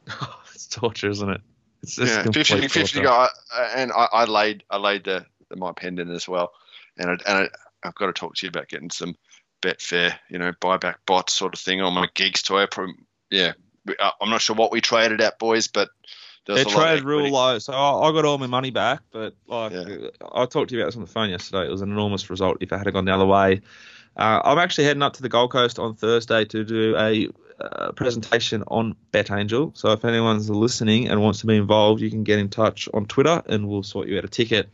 it's 0.53 0.67
torture, 0.67 1.11
isn't 1.11 1.31
it? 1.31 1.41
It's 1.85 1.95
just 1.95 2.17
yeah, 2.17 2.23
complete 2.25 2.47
50, 2.49 2.69
50 2.69 2.99
to 2.99 3.03
go, 3.05 3.29
and 3.77 3.93
I, 3.93 4.09
I 4.13 4.25
laid 4.25 4.65
I 4.69 4.77
laid 4.77 5.05
the, 5.05 5.25
the 5.51 5.57
my 5.57 5.73
pendant 5.73 6.11
as 6.11 6.27
well, 6.29 6.53
and 6.97 7.11
I, 7.11 7.13
and 7.13 7.39
I, 7.45 7.49
I've 7.89 7.95
got 7.95 8.07
to 8.07 8.13
talk 8.13 8.35
to 8.37 8.47
you 8.47 8.49
about 8.49 8.69
getting 8.69 8.91
some 8.91 9.17
Betfair, 9.63 10.15
you 10.31 10.39
know, 10.39 10.53
buyback 10.53 10.97
bot 11.07 11.29
sort 11.29 11.53
of 11.53 11.61
thing 11.61 11.83
on 11.83 11.93
my 11.93 12.09
Geeks 12.15 12.43
Toy. 12.43 12.67
Yeah, 13.31 13.53
I- 13.99 14.13
I'm 14.21 14.31
not 14.31 14.41
sure 14.41 14.57
what 14.57 14.73
we 14.73 14.81
traded 14.81 15.21
at, 15.21 15.39
boys, 15.39 15.69
but 15.69 15.91
They 16.47 16.55
a 16.55 16.57
lot 16.57 16.67
of 16.67 16.73
traded 16.73 17.05
real 17.05 17.31
low, 17.31 17.59
so 17.59 17.73
I, 17.73 18.09
I 18.09 18.13
got 18.13 18.25
all 18.25 18.39
my 18.39 18.47
money 18.47 18.71
back. 18.71 19.01
But 19.11 19.35
like 19.47 19.73
Yeah. 19.73 20.09
I 20.33 20.47
talked 20.47 20.71
to 20.71 20.75
you 20.77 20.81
about 20.81 20.89
this 20.89 20.97
on 20.97 21.03
the 21.03 21.11
phone 21.11 21.29
yesterday, 21.31 21.67
it 21.67 21.71
was 21.71 21.83
an 21.83 21.91
enormous 21.91 22.31
result 22.31 22.59
if 22.61 22.73
it 22.73 22.79
had 22.79 22.93
gone 22.93 23.05
the 23.05 23.15
other 23.15 23.27
way. 23.27 23.61
Uh, 24.17 24.41
I'm 24.43 24.59
actually 24.59 24.85
heading 24.85 25.03
up 25.03 25.13
to 25.15 25.23
the 25.23 25.29
Gold 25.29 25.53
Coast 25.53 25.79
on 25.79 25.95
Thursday 25.95 26.45
to 26.47 26.65
do 26.65 26.97
a 26.97 27.29
uh, 27.61 27.93
presentation 27.93 28.65
on 28.67 28.97
BetAngel. 29.13 29.77
So 29.77 29.93
if 29.93 30.05
anyone's 30.05 30.49
listening 30.49 31.09
and 31.09 31.23
wants 31.23 31.41
to 31.41 31.47
be 31.47 31.57
involved, 31.57 32.01
you 32.01 32.11
can 32.11 32.25
get 32.25 32.39
in 32.39 32.49
touch 32.49 32.89
on 32.95 33.07
Twitter 33.07 33.43
and 33.47 33.69
we'll 33.69 33.83
sort 33.83 34.09
you 34.09 34.19
out 34.19 34.25
a 34.25 34.29
ticket. 34.29 34.71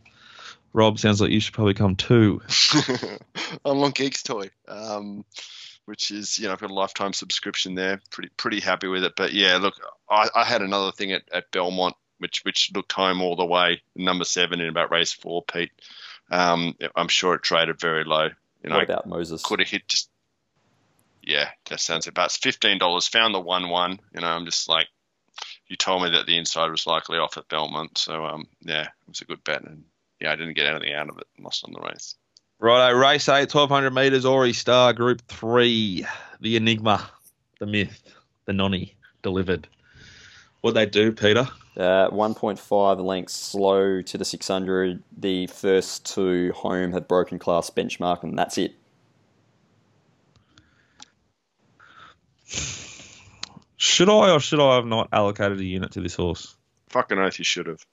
Rob, 0.73 0.99
sounds 0.99 1.21
like 1.21 1.31
you 1.31 1.39
should 1.39 1.53
probably 1.53 1.73
come 1.73 1.95
too. 1.95 2.41
I'm 3.65 3.79
on 3.79 3.91
Geeks 3.91 4.23
Toy, 4.23 4.49
um, 4.67 5.25
which 5.85 6.11
is 6.11 6.37
you 6.37 6.47
know 6.47 6.53
I've 6.53 6.59
got 6.59 6.71
a 6.71 6.73
lifetime 6.73 7.13
subscription 7.13 7.75
there. 7.75 8.01
Pretty 8.11 8.29
pretty 8.37 8.59
happy 8.59 8.87
with 8.87 9.03
it. 9.03 9.15
But 9.15 9.33
yeah, 9.33 9.57
look, 9.57 9.75
I, 10.09 10.29
I 10.35 10.43
had 10.43 10.61
another 10.61 10.91
thing 10.91 11.13
at, 11.13 11.23
at 11.33 11.51
Belmont, 11.51 11.95
which 12.19 12.43
which 12.43 12.71
looked 12.73 12.91
home 12.91 13.21
all 13.21 13.35
the 13.35 13.45
way, 13.45 13.81
number 13.95 14.25
seven 14.25 14.61
in 14.61 14.69
about 14.69 14.91
race 14.91 15.13
four, 15.13 15.43
Pete. 15.43 15.71
Um, 16.29 16.75
I'm 16.95 17.07
sure 17.07 17.35
it 17.35 17.43
traded 17.43 17.79
very 17.79 18.03
low. 18.03 18.29
You 18.63 18.69
know, 18.69 18.75
what 18.75 18.83
about 18.83 19.07
Moses? 19.07 19.43
could 19.43 19.59
have 19.59 19.69
hit 19.69 19.87
just. 19.87 20.09
Yeah, 21.23 21.49
that 21.69 21.79
sounds 21.79 22.07
about 22.07 22.31
fifteen 22.31 22.77
dollars. 22.77 23.07
Found 23.09 23.33
the 23.33 23.39
one 23.39 23.69
one. 23.69 23.99
You 24.13 24.21
know, 24.21 24.27
I'm 24.27 24.45
just 24.45 24.69
like, 24.69 24.87
you 25.67 25.75
told 25.75 26.03
me 26.03 26.11
that 26.11 26.25
the 26.25 26.37
inside 26.37 26.69
was 26.69 26.87
likely 26.87 27.17
off 27.17 27.37
at 27.37 27.49
Belmont, 27.49 27.97
so 27.97 28.25
um, 28.25 28.47
yeah, 28.61 28.83
it 28.83 29.09
was 29.09 29.21
a 29.21 29.25
good 29.25 29.43
bet, 29.43 29.63
and 29.63 29.83
yeah, 30.19 30.31
I 30.31 30.35
didn't 30.35 30.55
get 30.55 30.67
anything 30.67 30.93
out 30.93 31.09
of 31.09 31.17
it. 31.17 31.27
Lost 31.39 31.63
on 31.65 31.73
the 31.73 31.81
race. 31.81 32.15
Righto, 32.59 32.95
race 32.97 33.29
eight, 33.29 33.53
1200 33.53 33.93
metres, 33.93 34.25
Aurie's 34.25 34.57
Star, 34.57 34.91
Group 34.93 35.21
three, 35.27 36.05
the 36.41 36.57
Enigma, 36.57 37.07
the 37.59 37.67
myth, 37.67 38.01
the 38.45 38.53
nonny 38.53 38.95
delivered. 39.21 39.67
What 40.61 40.73
they 40.73 40.87
do, 40.87 41.11
Peter? 41.11 41.47
Uh, 41.77 42.09
1.5 42.09 43.05
lengths 43.05 43.35
slow 43.35 44.01
to 44.01 44.17
the 44.17 44.25
600. 44.25 45.03
The 45.15 45.45
first 45.45 46.11
two 46.11 46.51
home 46.53 46.91
have 46.93 47.07
broken 47.07 47.37
class 47.37 47.69
benchmark, 47.69 48.23
and 48.23 48.37
that's 48.37 48.57
it. 48.57 48.73
Should 53.75 54.09
I 54.09 54.31
or 54.31 54.39
should 54.39 54.59
I 54.59 54.75
have 54.75 54.87
not 54.87 55.09
allocated 55.11 55.59
a 55.59 55.63
unit 55.63 55.91
to 55.91 56.01
this 56.01 56.15
horse? 56.15 56.55
Fucking 56.89 57.19
oath, 57.19 57.37
you 57.37 57.45
should 57.45 57.67
have. 57.67 57.85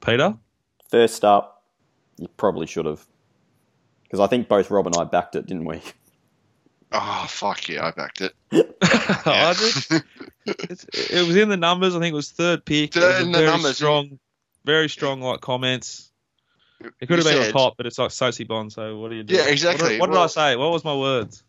Peter? 0.00 0.36
First 0.88 1.24
up, 1.24 1.61
you 2.18 2.28
probably 2.36 2.66
should 2.66 2.86
have. 2.86 3.04
Because 4.04 4.20
I 4.20 4.26
think 4.26 4.48
both 4.48 4.70
Rob 4.70 4.86
and 4.86 4.96
I 4.96 5.04
backed 5.04 5.36
it, 5.36 5.46
didn't 5.46 5.64
we? 5.64 5.80
Oh 6.92 7.24
fuck 7.28 7.68
yeah, 7.68 7.86
I 7.86 7.90
backed 7.92 8.20
it. 8.20 8.34
I 8.52 9.54
did. 9.88 10.02
It 10.92 11.26
was 11.26 11.36
in 11.36 11.48
the 11.48 11.56
numbers. 11.56 11.94
I 11.96 12.00
think 12.00 12.12
it 12.12 12.16
was 12.16 12.30
third 12.30 12.64
pick. 12.64 12.94
It 12.94 13.00
was 13.00 13.14
Third 13.14 13.22
in 13.22 13.32
the 13.32 13.38
very 13.38 13.50
numbers, 13.50 13.76
Strong, 13.76 14.18
very 14.64 14.88
strong 14.88 15.20
like 15.22 15.40
comments. 15.40 16.10
It 17.00 17.06
could 17.06 17.18
have 17.18 17.26
You 17.26 17.32
been 17.32 17.38
on 17.38 17.44
said- 17.46 17.52
top, 17.52 17.74
but 17.76 17.86
it's 17.86 17.98
like 17.98 18.10
Sosi 18.10 18.46
Bond. 18.46 18.72
So 18.72 18.98
what 18.98 19.10
do 19.10 19.16
you 19.16 19.22
do? 19.22 19.34
Yeah, 19.34 19.46
exactly. 19.46 19.84
What, 19.84 19.90
did- 19.90 20.00
what 20.00 20.06
did 20.08 20.38
I 20.40 20.50
say? 20.52 20.56
What 20.56 20.70
was 20.72 20.84
my 20.84 20.94
words? 20.96 21.42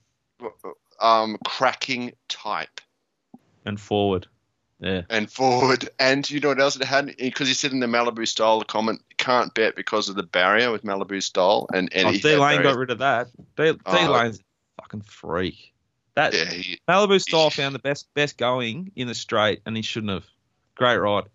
Um, 1.02 1.38
cracking 1.45 2.13
type 2.30 2.80
And 3.65 3.80
forward. 3.82 4.28
Yeah. 4.84 5.04
and 5.10 5.32
forward, 5.32 5.89
and 5.98 6.30
you 6.30 6.41
know 6.41 6.50
what 6.50 6.60
else 6.60 6.76
it 6.76 6.84
had? 6.84 7.15
Because 7.17 7.48
he 7.48 7.54
said 7.54 7.72
in 7.72 7.80
the 7.80 7.88
Malibu 7.88 8.28
style, 8.28 8.60
the 8.60 8.65
comment 8.65 9.02
can't 9.17 9.54
bet 9.54 9.76
because 9.78 10.10
of 10.10 10.15
the 10.15 10.24
barrier 10.24 10.72
with 10.72 10.84
Malibu 10.84 11.24
style, 11.24 11.67
and 11.74 11.91
and 11.93 12.08
Oh, 12.10 12.12
D 12.12 12.36
Lane 12.36 12.62
got 12.62 12.76
rid 12.76 12.89
of 12.91 13.00
that. 13.00 13.30
D, 13.56 13.72
D 13.72 13.80
Oh. 13.86 14.12
Lane's 14.12 14.39
fucking 14.82 15.02
freak. 15.02 15.74
That 16.15 16.34
Yeah, 16.34 16.46
he, 16.46 16.80
Malibu 16.88 17.19
style 17.22 17.50
found 17.50 17.74
the 17.74 17.80
best 17.80 18.13
best 18.13 18.38
going 18.38 18.91
in 18.96 19.08
the 19.08 19.15
straight, 19.15 19.62
and 19.65 19.76
he 19.76 19.82
shouldn't 19.84 20.12
have. 20.12 20.26
Great 20.76 20.98
ride. 20.98 21.26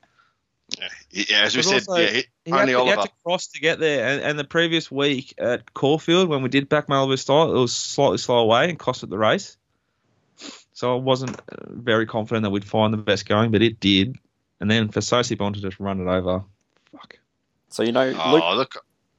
he- 1.10 1.26
yeah, 1.30 1.42
as 1.42 1.56
we 1.56 1.62
said, 1.62 1.88
also, 1.88 1.96
yeah, 1.96 2.10
he, 2.10 2.24
He 2.44 2.50
had, 2.50 2.60
only 2.60 2.72
to, 2.74 2.82
he 2.84 2.88
had 2.88 3.02
to 3.02 3.10
cross 3.24 3.46
to 3.48 3.60
get 3.60 3.78
there, 3.80 4.06
and, 4.08 4.22
and 4.22 4.38
the 4.38 4.44
previous 4.44 4.90
week 4.90 5.34
at 5.38 5.72
Caulfield 5.74 6.28
when 6.28 6.42
we 6.42 6.48
did 6.48 6.68
back 6.68 6.86
Malibu 6.88 7.18
style, 7.18 7.54
it 7.54 7.58
was 7.58 7.74
slightly 7.74 8.18
slow 8.18 8.38
away 8.38 8.68
and 8.70 8.78
costed 8.78 9.10
the 9.10 9.18
race. 9.18 9.56
So 10.78 10.96
I 10.96 11.00
wasn't 11.00 11.36
uh, 11.40 11.56
very 11.70 12.06
confident 12.06 12.44
that 12.44 12.50
we'd 12.50 12.64
find 12.64 12.92
the 12.92 12.98
best 12.98 13.28
going, 13.28 13.50
but 13.50 13.62
it 13.62 13.80
did. 13.80 14.16
And 14.60 14.70
then 14.70 14.90
for 14.90 15.00
Sosi 15.00 15.36
Bond 15.36 15.56
to 15.56 15.60
just 15.60 15.80
run 15.80 16.00
it 16.00 16.08
over, 16.08 16.44
fuck. 16.92 17.18
So, 17.68 17.82
you 17.82 17.90
know, 17.90 18.06
Luke, 18.06 18.42
Oh, 18.44 18.54
look, 18.54 18.76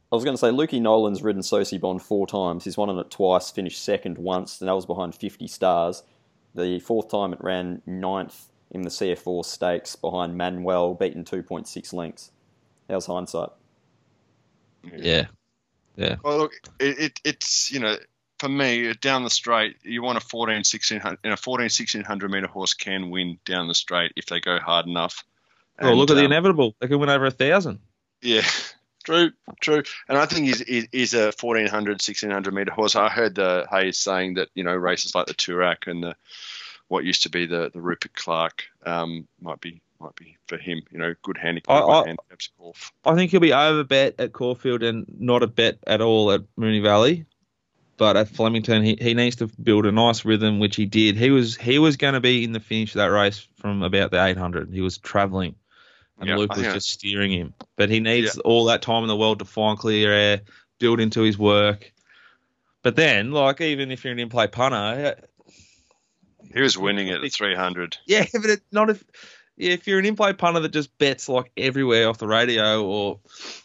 I 0.10 0.16
was 0.16 0.24
going 0.24 0.36
to 0.36 0.40
say, 0.40 0.52
Lukey 0.52 0.82
Nolan's 0.82 1.22
ridden 1.22 1.42
Sosi 1.42 1.78
Bond 1.78 2.02
four 2.02 2.28
times. 2.28 2.64
He's 2.64 2.78
won 2.78 2.90
on 2.90 2.98
it 2.98 3.12
twice, 3.12 3.52
finished 3.52 3.84
second 3.84 4.18
once, 4.18 4.62
and 4.62 4.70
that 4.70 4.74
was 4.74 4.86
behind 4.86 5.16
50 5.16 5.48
stars. 5.48 6.02
The 6.56 6.80
fourth 6.80 7.12
time 7.12 7.34
it 7.34 7.44
ran 7.44 7.82
ninth 7.86 8.48
in 8.72 8.84
the 8.84 8.90
CF 8.90 9.28
Orr 9.28 9.44
stakes 9.44 9.98
behind 9.98 10.38
Manuel, 10.38 10.94
beaten 10.94 11.26
2.6 11.26 11.92
lengths. 11.92 12.32
How's 12.90 13.06
hindsight? 13.06 13.50
Yeah. 14.96 15.26
Yeah. 15.98 16.16
Well, 16.24 16.38
look, 16.38 16.54
it, 16.80 17.00
it, 17.00 17.20
it's 17.26 17.70
you 17.70 17.82
know, 17.82 17.98
for 18.40 18.50
me 18.50 18.94
down 18.96 19.24
the 19.24 19.30
straight, 19.30 19.78
you 19.84 20.02
want 20.02 20.18
a 20.18 20.22
14, 20.22 20.56
1600, 20.58 21.20
and 21.24 21.34
a 21.34 21.38
14, 21.38 21.66
1600 21.66 22.32
meter 22.32 22.48
horse 22.48 22.74
can 22.74 23.10
win 23.10 23.38
down 23.46 23.68
the 23.68 23.76
straight 23.76 24.14
if 24.16 24.26
they 24.28 24.40
go 24.40 24.60
hard 24.60 24.88
enough. 24.88 25.24
Well, 25.82 25.96
look 25.96 26.10
at 26.10 26.16
the 26.16 26.22
um, 26.22 26.26
inevitable. 26.28 26.76
They 26.80 26.88
can 26.88 27.00
win 27.00 27.10
over 27.10 27.26
a 27.26 27.32
thousand. 27.32 27.80
Yeah, 28.22 28.42
true, 29.04 29.32
true. 29.62 29.84
And 30.08 30.18
I 30.18 30.26
think 30.26 30.48
he's, 30.48 30.88
he's, 30.92 31.14
a 31.14 31.32
1400, 31.40 31.92
1600 31.92 32.54
meter 32.54 32.72
horse. 32.72 32.96
I 32.96 33.10
heard 33.10 33.36
the 33.36 33.68
Hayes 33.72 33.98
saying 33.98 34.36
that, 34.36 34.50
you 34.56 34.64
know, 34.64 34.76
races 34.76 35.16
like 35.16 35.28
the 35.28 35.34
Toorak 35.34 35.88
and 35.88 36.04
the 36.04 36.16
what 36.88 37.06
used 37.06 37.24
to 37.24 37.30
be 37.30 37.46
the, 37.46 37.70
the 37.72 37.80
Rupert 37.80 38.14
Clarke 38.16 38.64
um, 38.86 39.28
might 39.40 39.62
be 39.62 39.82
might 40.02 40.16
be 40.16 40.38
for 40.48 40.58
him. 40.58 40.82
You 40.92 40.98
know, 40.98 41.14
good 41.22 41.38
handicap, 41.38 41.84
I- 41.84 41.88
I- 41.88 42.06
handicaps. 42.08 42.50
I 43.06 43.16
think 43.16 43.32
he'll 43.32 43.40
be 43.40 43.54
over 43.54 43.84
bet 43.84 44.16
at 44.18 44.34
Caulfield 44.34 44.82
and 44.82 45.06
not 45.20 45.44
a 45.44 45.48
bet 45.48 45.78
at 45.86 46.02
all 46.02 46.32
at 46.32 46.42
Moonee 46.58 46.82
Valley. 46.82 47.26
But 48.00 48.16
at 48.16 48.30
Flemington, 48.30 48.82
he, 48.82 48.98
he 49.00 49.14
needs 49.14 49.36
to 49.36 49.48
build 49.62 49.86
a 49.86 49.92
nice 49.92 50.24
rhythm, 50.24 50.58
which 50.60 50.78
he 50.78 50.86
did. 50.86 51.18
He 51.18 51.32
was 51.32 51.58
he 51.58 51.80
was 51.80 51.98
going 51.98 52.14
to 52.14 52.22
be 52.22 52.46
in 52.46 52.54
the 52.54 52.62
finish 52.62 52.96
of 52.96 53.00
that 53.00 53.08
race 53.12 53.46
from 53.60 53.84
about 53.84 54.10
the 54.12 54.24
800. 54.24 54.74
He 54.74 54.80
was 54.80 54.98
travelling, 54.98 55.56
and 56.18 56.30
Yeah, 56.30 56.38
Luke 56.38 56.56
was 56.56 56.66
just 56.74 56.90
steering 56.90 57.30
him. 57.32 57.54
But 57.76 57.90
he 57.90 58.00
needs 58.00 58.38
all 58.40 58.66
that 58.66 58.82
time 58.82 59.04
in 59.04 59.10
the 59.10 59.18
world 59.18 59.40
to 59.40 59.46
find 59.46 59.78
clear 59.78 60.14
air, 60.14 60.42
build 60.80 61.02
into 61.02 61.22
his 61.24 61.38
work. 61.38 61.92
But 62.84 62.96
then, 62.96 63.32
like 63.34 63.60
even 63.60 63.92
if 63.92 64.06
you're 64.06 64.14
an 64.14 64.20
in-play 64.20 64.48
punter, 64.48 64.78
uh, 64.78 65.52
He 66.54 66.62
was 66.62 66.78
winning 66.78 67.10
at 67.10 67.20
300. 67.30 67.98
yeah, 68.08 68.26
but 68.34 68.46
it, 68.46 68.62
not 68.72 68.90
if 68.90 69.04
if 69.60 69.88
you're 69.88 70.00
an 70.00 70.06
in-play 70.06 70.34
punter 70.34 70.62
that 70.62 70.72
just 70.72 70.98
bets 70.98 71.28
like 71.30 71.52
everywhere 71.58 72.08
off 72.10 72.18
the 72.18 72.28
radio 72.28 72.84
or 72.86 73.20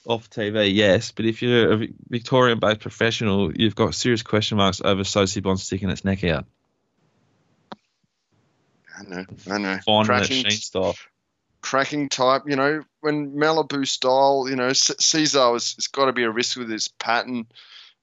off 0.05 0.29
TV, 0.29 0.75
yes. 0.75 1.13
But 1.13 1.25
if 1.25 1.41
you're 1.41 1.73
a 1.85 1.89
Victorian-based 2.09 2.81
professional, 2.81 3.53
you've 3.55 3.77
got 3.77 3.95
serious 3.95 4.23
question 4.23 4.59
marks 4.59 4.81
over 4.85 5.03
Sosibon 5.05 5.59
sticking 5.59 5.89
its 5.91 6.05
neck 6.05 6.25
out, 6.25 6.47
I 8.99 9.03
know, 9.05 9.25
I 9.51 9.59
know. 9.59 9.79
finding 9.85 10.17
that 10.19 10.29
Cracking, 10.29 10.45
sheen 10.45 10.51
style. 10.51 10.95
cracking 11.63 12.09
type. 12.09 12.43
You 12.47 12.57
know, 12.57 12.85
when 13.01 13.33
Malibu 13.33 13.87
style, 13.87 14.47
you 14.49 14.57
know, 14.57 14.73
Caesar 14.73 15.51
was 15.51 15.75
it's 15.79 15.89
got 15.89 16.07
to 16.07 16.13
be 16.13 16.25
a 16.25 16.31
risk 16.31 16.57
with 16.57 16.71
his 16.71 16.89
pattern. 16.89 17.47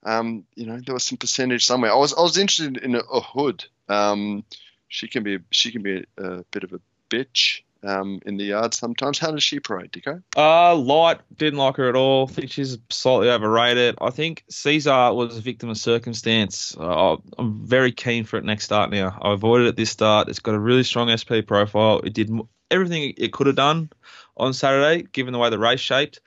Um, 0.04 0.46
you 0.56 0.66
know, 0.66 0.80
there 0.84 0.94
was 0.96 1.04
some 1.04 1.18
percentage 1.18 1.66
somewhere. 1.66 1.92
I 1.92 1.96
was 1.96 2.14
I 2.14 2.22
was 2.22 2.38
interested 2.38 2.78
in 2.78 2.96
a, 2.96 3.00
a 3.00 3.22
hood. 3.22 3.66
Um, 3.88 4.44
she 4.88 5.08
can 5.08 5.24
be 5.24 5.40
she 5.52 5.72
can 5.72 5.82
be 5.84 6.06
a, 6.18 6.24
a 6.24 6.44
bit 6.52 6.64
of 6.64 6.74
a 6.74 6.80
bitch 7.10 7.62
um, 7.84 8.20
in 8.26 8.38
the 8.38 8.46
yard 8.46 8.74
sometimes. 8.74 9.20
How 9.20 9.32
does 9.32 9.44
she 9.44 9.60
parade, 9.60 9.92
Dico? 9.92 10.22
Uh, 10.36 10.76
light 10.76 11.20
didn't 11.36 11.60
like 11.60 11.78
her 11.78 11.90
at 11.90 11.96
all. 11.96 12.28
I 12.30 12.34
think 12.34 12.52
she's 12.52 12.78
slightly 12.90 13.30
overrated. 13.30 13.96
I 14.02 14.10
think 14.10 14.44
Caesar 14.50 15.14
was 15.14 15.38
a 15.38 15.42
victim 15.42 15.70
of 15.70 15.78
circumstance. 15.78 16.76
Uh, 16.78 17.18
I'm 17.38 17.66
very 17.66 17.92
keen 17.92 18.24
for 18.24 18.38
it 18.38 18.46
next 18.46 18.66
start 18.66 18.92
now. 18.92 19.18
I 19.22 19.34
avoided 19.34 19.68
it 19.68 19.76
this 19.76 19.90
start. 19.90 20.30
It's 20.30 20.40
got 20.40 20.56
a 20.56 20.60
really 20.60 20.84
strong 20.84 21.16
SP 21.16 21.46
profile. 21.46 22.02
It 22.04 22.14
did 22.14 22.32
everything 22.70 23.14
it 23.18 23.34
could 23.34 23.48
have 23.48 23.56
done 23.56 23.90
on 24.38 24.54
Saturday, 24.54 25.04
given 25.12 25.34
the 25.34 25.40
way 25.40 25.50
the 25.50 25.60
race 25.60 25.80
shaped. 25.80 26.22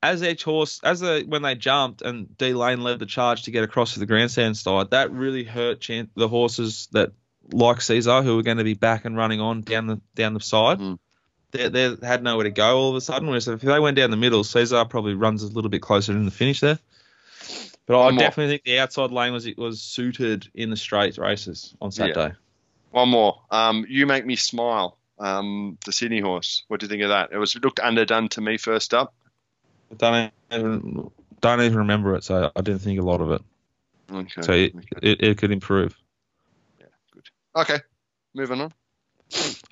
As 0.00 0.22
each 0.22 0.44
horse, 0.44 0.80
as 0.84 1.00
the 1.00 1.24
when 1.26 1.42
they 1.42 1.56
jumped 1.56 2.02
and 2.02 2.38
D 2.38 2.54
Lane 2.54 2.82
led 2.82 3.00
the 3.00 3.06
charge 3.06 3.42
to 3.42 3.50
get 3.50 3.64
across 3.64 3.94
to 3.94 3.98
the 3.98 4.06
grandstand 4.06 4.56
side, 4.56 4.92
that 4.92 5.10
really 5.10 5.42
hurt 5.42 5.80
chan- 5.80 6.10
the 6.14 6.28
horses 6.28 6.88
that 6.92 7.10
like 7.52 7.80
Caesar, 7.80 8.22
who 8.22 8.36
were 8.36 8.42
going 8.42 8.58
to 8.58 8.64
be 8.64 8.74
back 8.74 9.04
and 9.04 9.16
running 9.16 9.40
on 9.40 9.62
down 9.62 9.86
the 9.86 10.00
down 10.14 10.34
the 10.34 10.40
side 10.40 10.78
Mm. 10.78 10.98
they, 11.52 11.68
they 11.68 11.96
had 12.06 12.22
nowhere 12.22 12.44
to 12.44 12.50
go 12.50 12.76
all 12.78 12.90
of 12.90 12.96
a 12.96 13.00
sudden. 13.00 13.28
Whereas 13.28 13.48
if 13.48 13.60
they 13.60 13.80
went 13.80 13.96
down 13.96 14.10
the 14.10 14.16
middle, 14.16 14.44
Caesar 14.44 14.84
probably 14.84 15.14
runs 15.14 15.42
a 15.42 15.46
little 15.48 15.70
bit 15.70 15.80
closer 15.82 16.12
in 16.12 16.24
the 16.24 16.30
finish 16.30 16.60
there. 16.60 16.78
But 17.86 17.98
I 17.98 18.04
One 18.04 18.14
more. 18.16 18.24
definitely 18.24 18.52
think 18.52 18.64
the 18.64 18.80
outside 18.80 19.10
lane 19.10 19.32
was 19.32 19.48
was 19.56 19.80
suited 19.80 20.46
in 20.54 20.68
the 20.68 20.76
straight 20.76 21.16
races 21.16 21.74
on 21.80 21.90
Saturday. 21.90 22.34
One 22.90 23.08
more. 23.08 23.40
Um, 23.50 23.86
you 23.88 24.06
make 24.06 24.26
me 24.26 24.36
smile. 24.36 24.98
Um, 25.18 25.78
the 25.84 25.92
Sydney 25.92 26.20
horse. 26.20 26.64
What 26.68 26.80
do 26.80 26.84
you 26.84 26.88
think 26.88 27.02
of 27.02 27.08
that? 27.08 27.30
It 27.32 27.38
was 27.38 27.56
it 27.56 27.64
looked 27.64 27.80
underdone 27.80 28.28
to 28.30 28.40
me 28.40 28.58
first 28.58 28.92
up. 28.92 29.14
Don't 29.96 30.30
even 30.52 31.10
don't 31.40 31.60
even 31.62 31.78
remember 31.78 32.14
it, 32.14 32.24
so 32.24 32.52
I 32.54 32.60
didn't 32.60 32.80
think 32.80 33.00
a 33.00 33.02
lot 33.02 33.20
of 33.20 33.30
it. 33.30 33.42
Okay. 34.12 34.42
So 34.42 34.52
it, 34.52 34.74
okay. 34.76 35.10
it, 35.10 35.22
it 35.24 35.38
could 35.38 35.50
improve. 35.50 35.96
Okay. 37.58 37.80
Moving 38.34 38.60
on. 38.60 38.72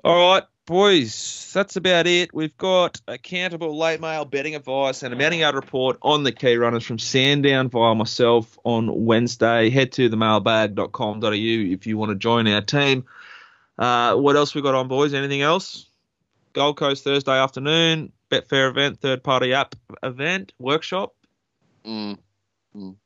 All 0.04 0.32
right, 0.32 0.42
boys, 0.66 1.50
that's 1.54 1.76
about 1.76 2.06
it. 2.06 2.34
We've 2.34 2.56
got 2.56 3.00
accountable 3.08 3.76
late 3.76 4.00
mail 4.00 4.24
betting 4.24 4.54
advice 4.54 5.02
and 5.02 5.14
a 5.14 5.16
mounting 5.16 5.40
yard 5.40 5.54
report 5.54 5.98
on 6.02 6.22
the 6.22 6.32
key 6.32 6.56
runners 6.56 6.84
from 6.84 6.98
Sandown 6.98 7.68
via 7.68 7.94
myself 7.94 8.58
on 8.64 9.04
Wednesday. 9.06 9.70
Head 9.70 9.92
to 9.92 10.10
themailbag.com.au 10.10 11.30
if 11.32 11.86
you 11.86 11.96
want 11.96 12.10
to 12.10 12.16
join 12.16 12.46
our 12.48 12.60
team. 12.60 13.04
Uh, 13.78 14.14
what 14.16 14.36
else 14.36 14.54
we 14.54 14.62
got 14.62 14.74
on, 14.74 14.88
boys? 14.88 15.14
Anything 15.14 15.42
else? 15.42 15.86
Gold 16.52 16.76
Coast 16.76 17.04
Thursday 17.04 17.38
afternoon, 17.38 18.12
Betfair 18.30 18.70
event, 18.70 19.00
third 19.00 19.22
party 19.22 19.52
app 19.52 19.74
event, 20.02 20.52
workshop. 20.58 21.14
Mm. 21.84 22.18
Mm. 22.74 22.96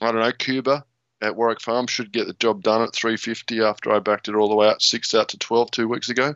I 0.00 0.12
don't 0.12 0.20
know. 0.20 0.32
Cuba 0.32 0.84
at 1.20 1.36
Warwick 1.36 1.60
Farm 1.60 1.86
should 1.86 2.12
get 2.12 2.26
the 2.26 2.32
job 2.34 2.62
done 2.62 2.82
at 2.82 2.94
350 2.94 3.62
after 3.62 3.92
I 3.92 3.98
backed 3.98 4.28
it 4.28 4.34
all 4.34 4.48
the 4.48 4.56
way 4.56 4.68
out 4.68 4.82
six 4.82 5.14
out 5.14 5.28
to 5.30 5.38
12 5.38 5.70
two 5.70 5.88
weeks 5.88 6.08
ago. 6.08 6.34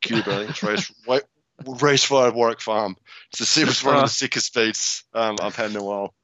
Cuba, 0.00 0.48
I 0.48 0.66
race 0.66 0.92
wait, 1.06 1.22
race 1.80 2.04
five 2.04 2.34
Warwick 2.34 2.60
Farm. 2.60 2.96
It's 3.32 3.54
the 3.54 3.62
it 3.62 3.66
was 3.68 3.84
one 3.84 3.96
of 3.96 4.02
the 4.02 4.08
sickest 4.08 4.54
beats 4.54 5.04
um, 5.14 5.36
I've 5.40 5.56
had 5.56 5.70
in 5.70 5.76
a 5.76 5.82
while. 5.84 6.14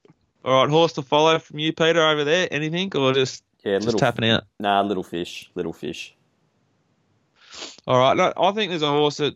All 0.45 0.63
right, 0.63 0.71
horse 0.71 0.95
to 0.95 1.03
follow 1.03 1.39
from 1.39 1.61
you, 1.61 1.73
Peter, 1.73 2.05
over 2.05 2.25
there. 2.25 2.49
Anything 2.51 2.95
or 2.97 3.13
just, 3.13 3.45
Yeah, 3.65 3.77
just 3.77 3.87
little 3.87 4.01
tapping 4.01 4.29
out? 4.29 4.45
nah, 4.59 4.83
little 4.83 5.05
fish, 5.05 5.49
little 5.55 5.73
fish. 5.73 6.15
All 7.87 7.99
right. 7.99 8.17
No, 8.17 8.33
I 8.37 8.53
think 8.53 8.71
there's 8.71 8.83
a 8.83 8.91
horse 8.91 9.19
that, 9.19 9.35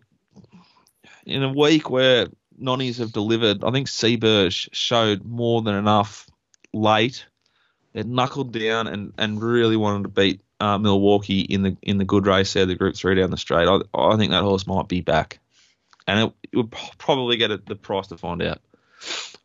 in 1.24 1.42
a 1.42 1.52
week 1.52 1.90
where 1.90 2.26
nonnies 2.58 2.98
have 2.98 3.12
delivered, 3.12 3.64
I 3.64 3.70
think 3.70 3.88
Seaburge 3.88 4.68
showed 4.72 5.24
more 5.24 5.62
than 5.62 5.74
enough 5.74 6.28
late. 6.72 7.24
It 7.96 8.06
knuckled 8.06 8.52
down 8.52 8.86
and, 8.86 9.14
and 9.16 9.42
really 9.42 9.76
wanted 9.76 10.02
to 10.02 10.08
beat 10.10 10.42
uh, 10.60 10.76
Milwaukee 10.76 11.40
in 11.40 11.62
the 11.62 11.76
in 11.80 11.96
the 11.96 12.04
good 12.04 12.26
race 12.26 12.52
there, 12.52 12.66
the 12.66 12.74
Group 12.74 12.94
Three 12.94 13.14
down 13.14 13.30
the 13.30 13.38
straight. 13.38 13.66
I, 13.66 13.80
I 13.94 14.16
think 14.18 14.32
that 14.32 14.42
horse 14.42 14.66
might 14.66 14.86
be 14.86 15.00
back, 15.00 15.38
and 16.06 16.20
it, 16.20 16.32
it 16.52 16.56
would 16.58 16.70
probably 16.98 17.38
get 17.38 17.50
a, 17.50 17.56
the 17.56 17.74
price 17.74 18.08
to 18.08 18.18
find 18.18 18.42
out. 18.42 18.60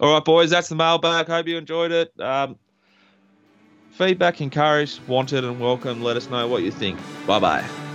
All 0.02 0.14
right, 0.14 0.24
boys, 0.24 0.50
that's 0.50 0.68
the 0.68 0.76
mailbag. 0.76 1.28
Hope 1.28 1.48
you 1.48 1.58
enjoyed 1.58 1.94
it. 1.94 2.20
Um, 2.20 2.58
feedback 3.92 4.42
encouraged, 4.42 5.00
wanted, 5.08 5.46
and 5.46 5.58
welcome. 5.58 6.04
Let 6.04 6.18
us 6.18 6.30
know 6.30 6.48
what 6.50 6.64
you 6.64 6.72
think. 6.72 7.00
Bye 7.26 7.40
bye. 7.40 7.91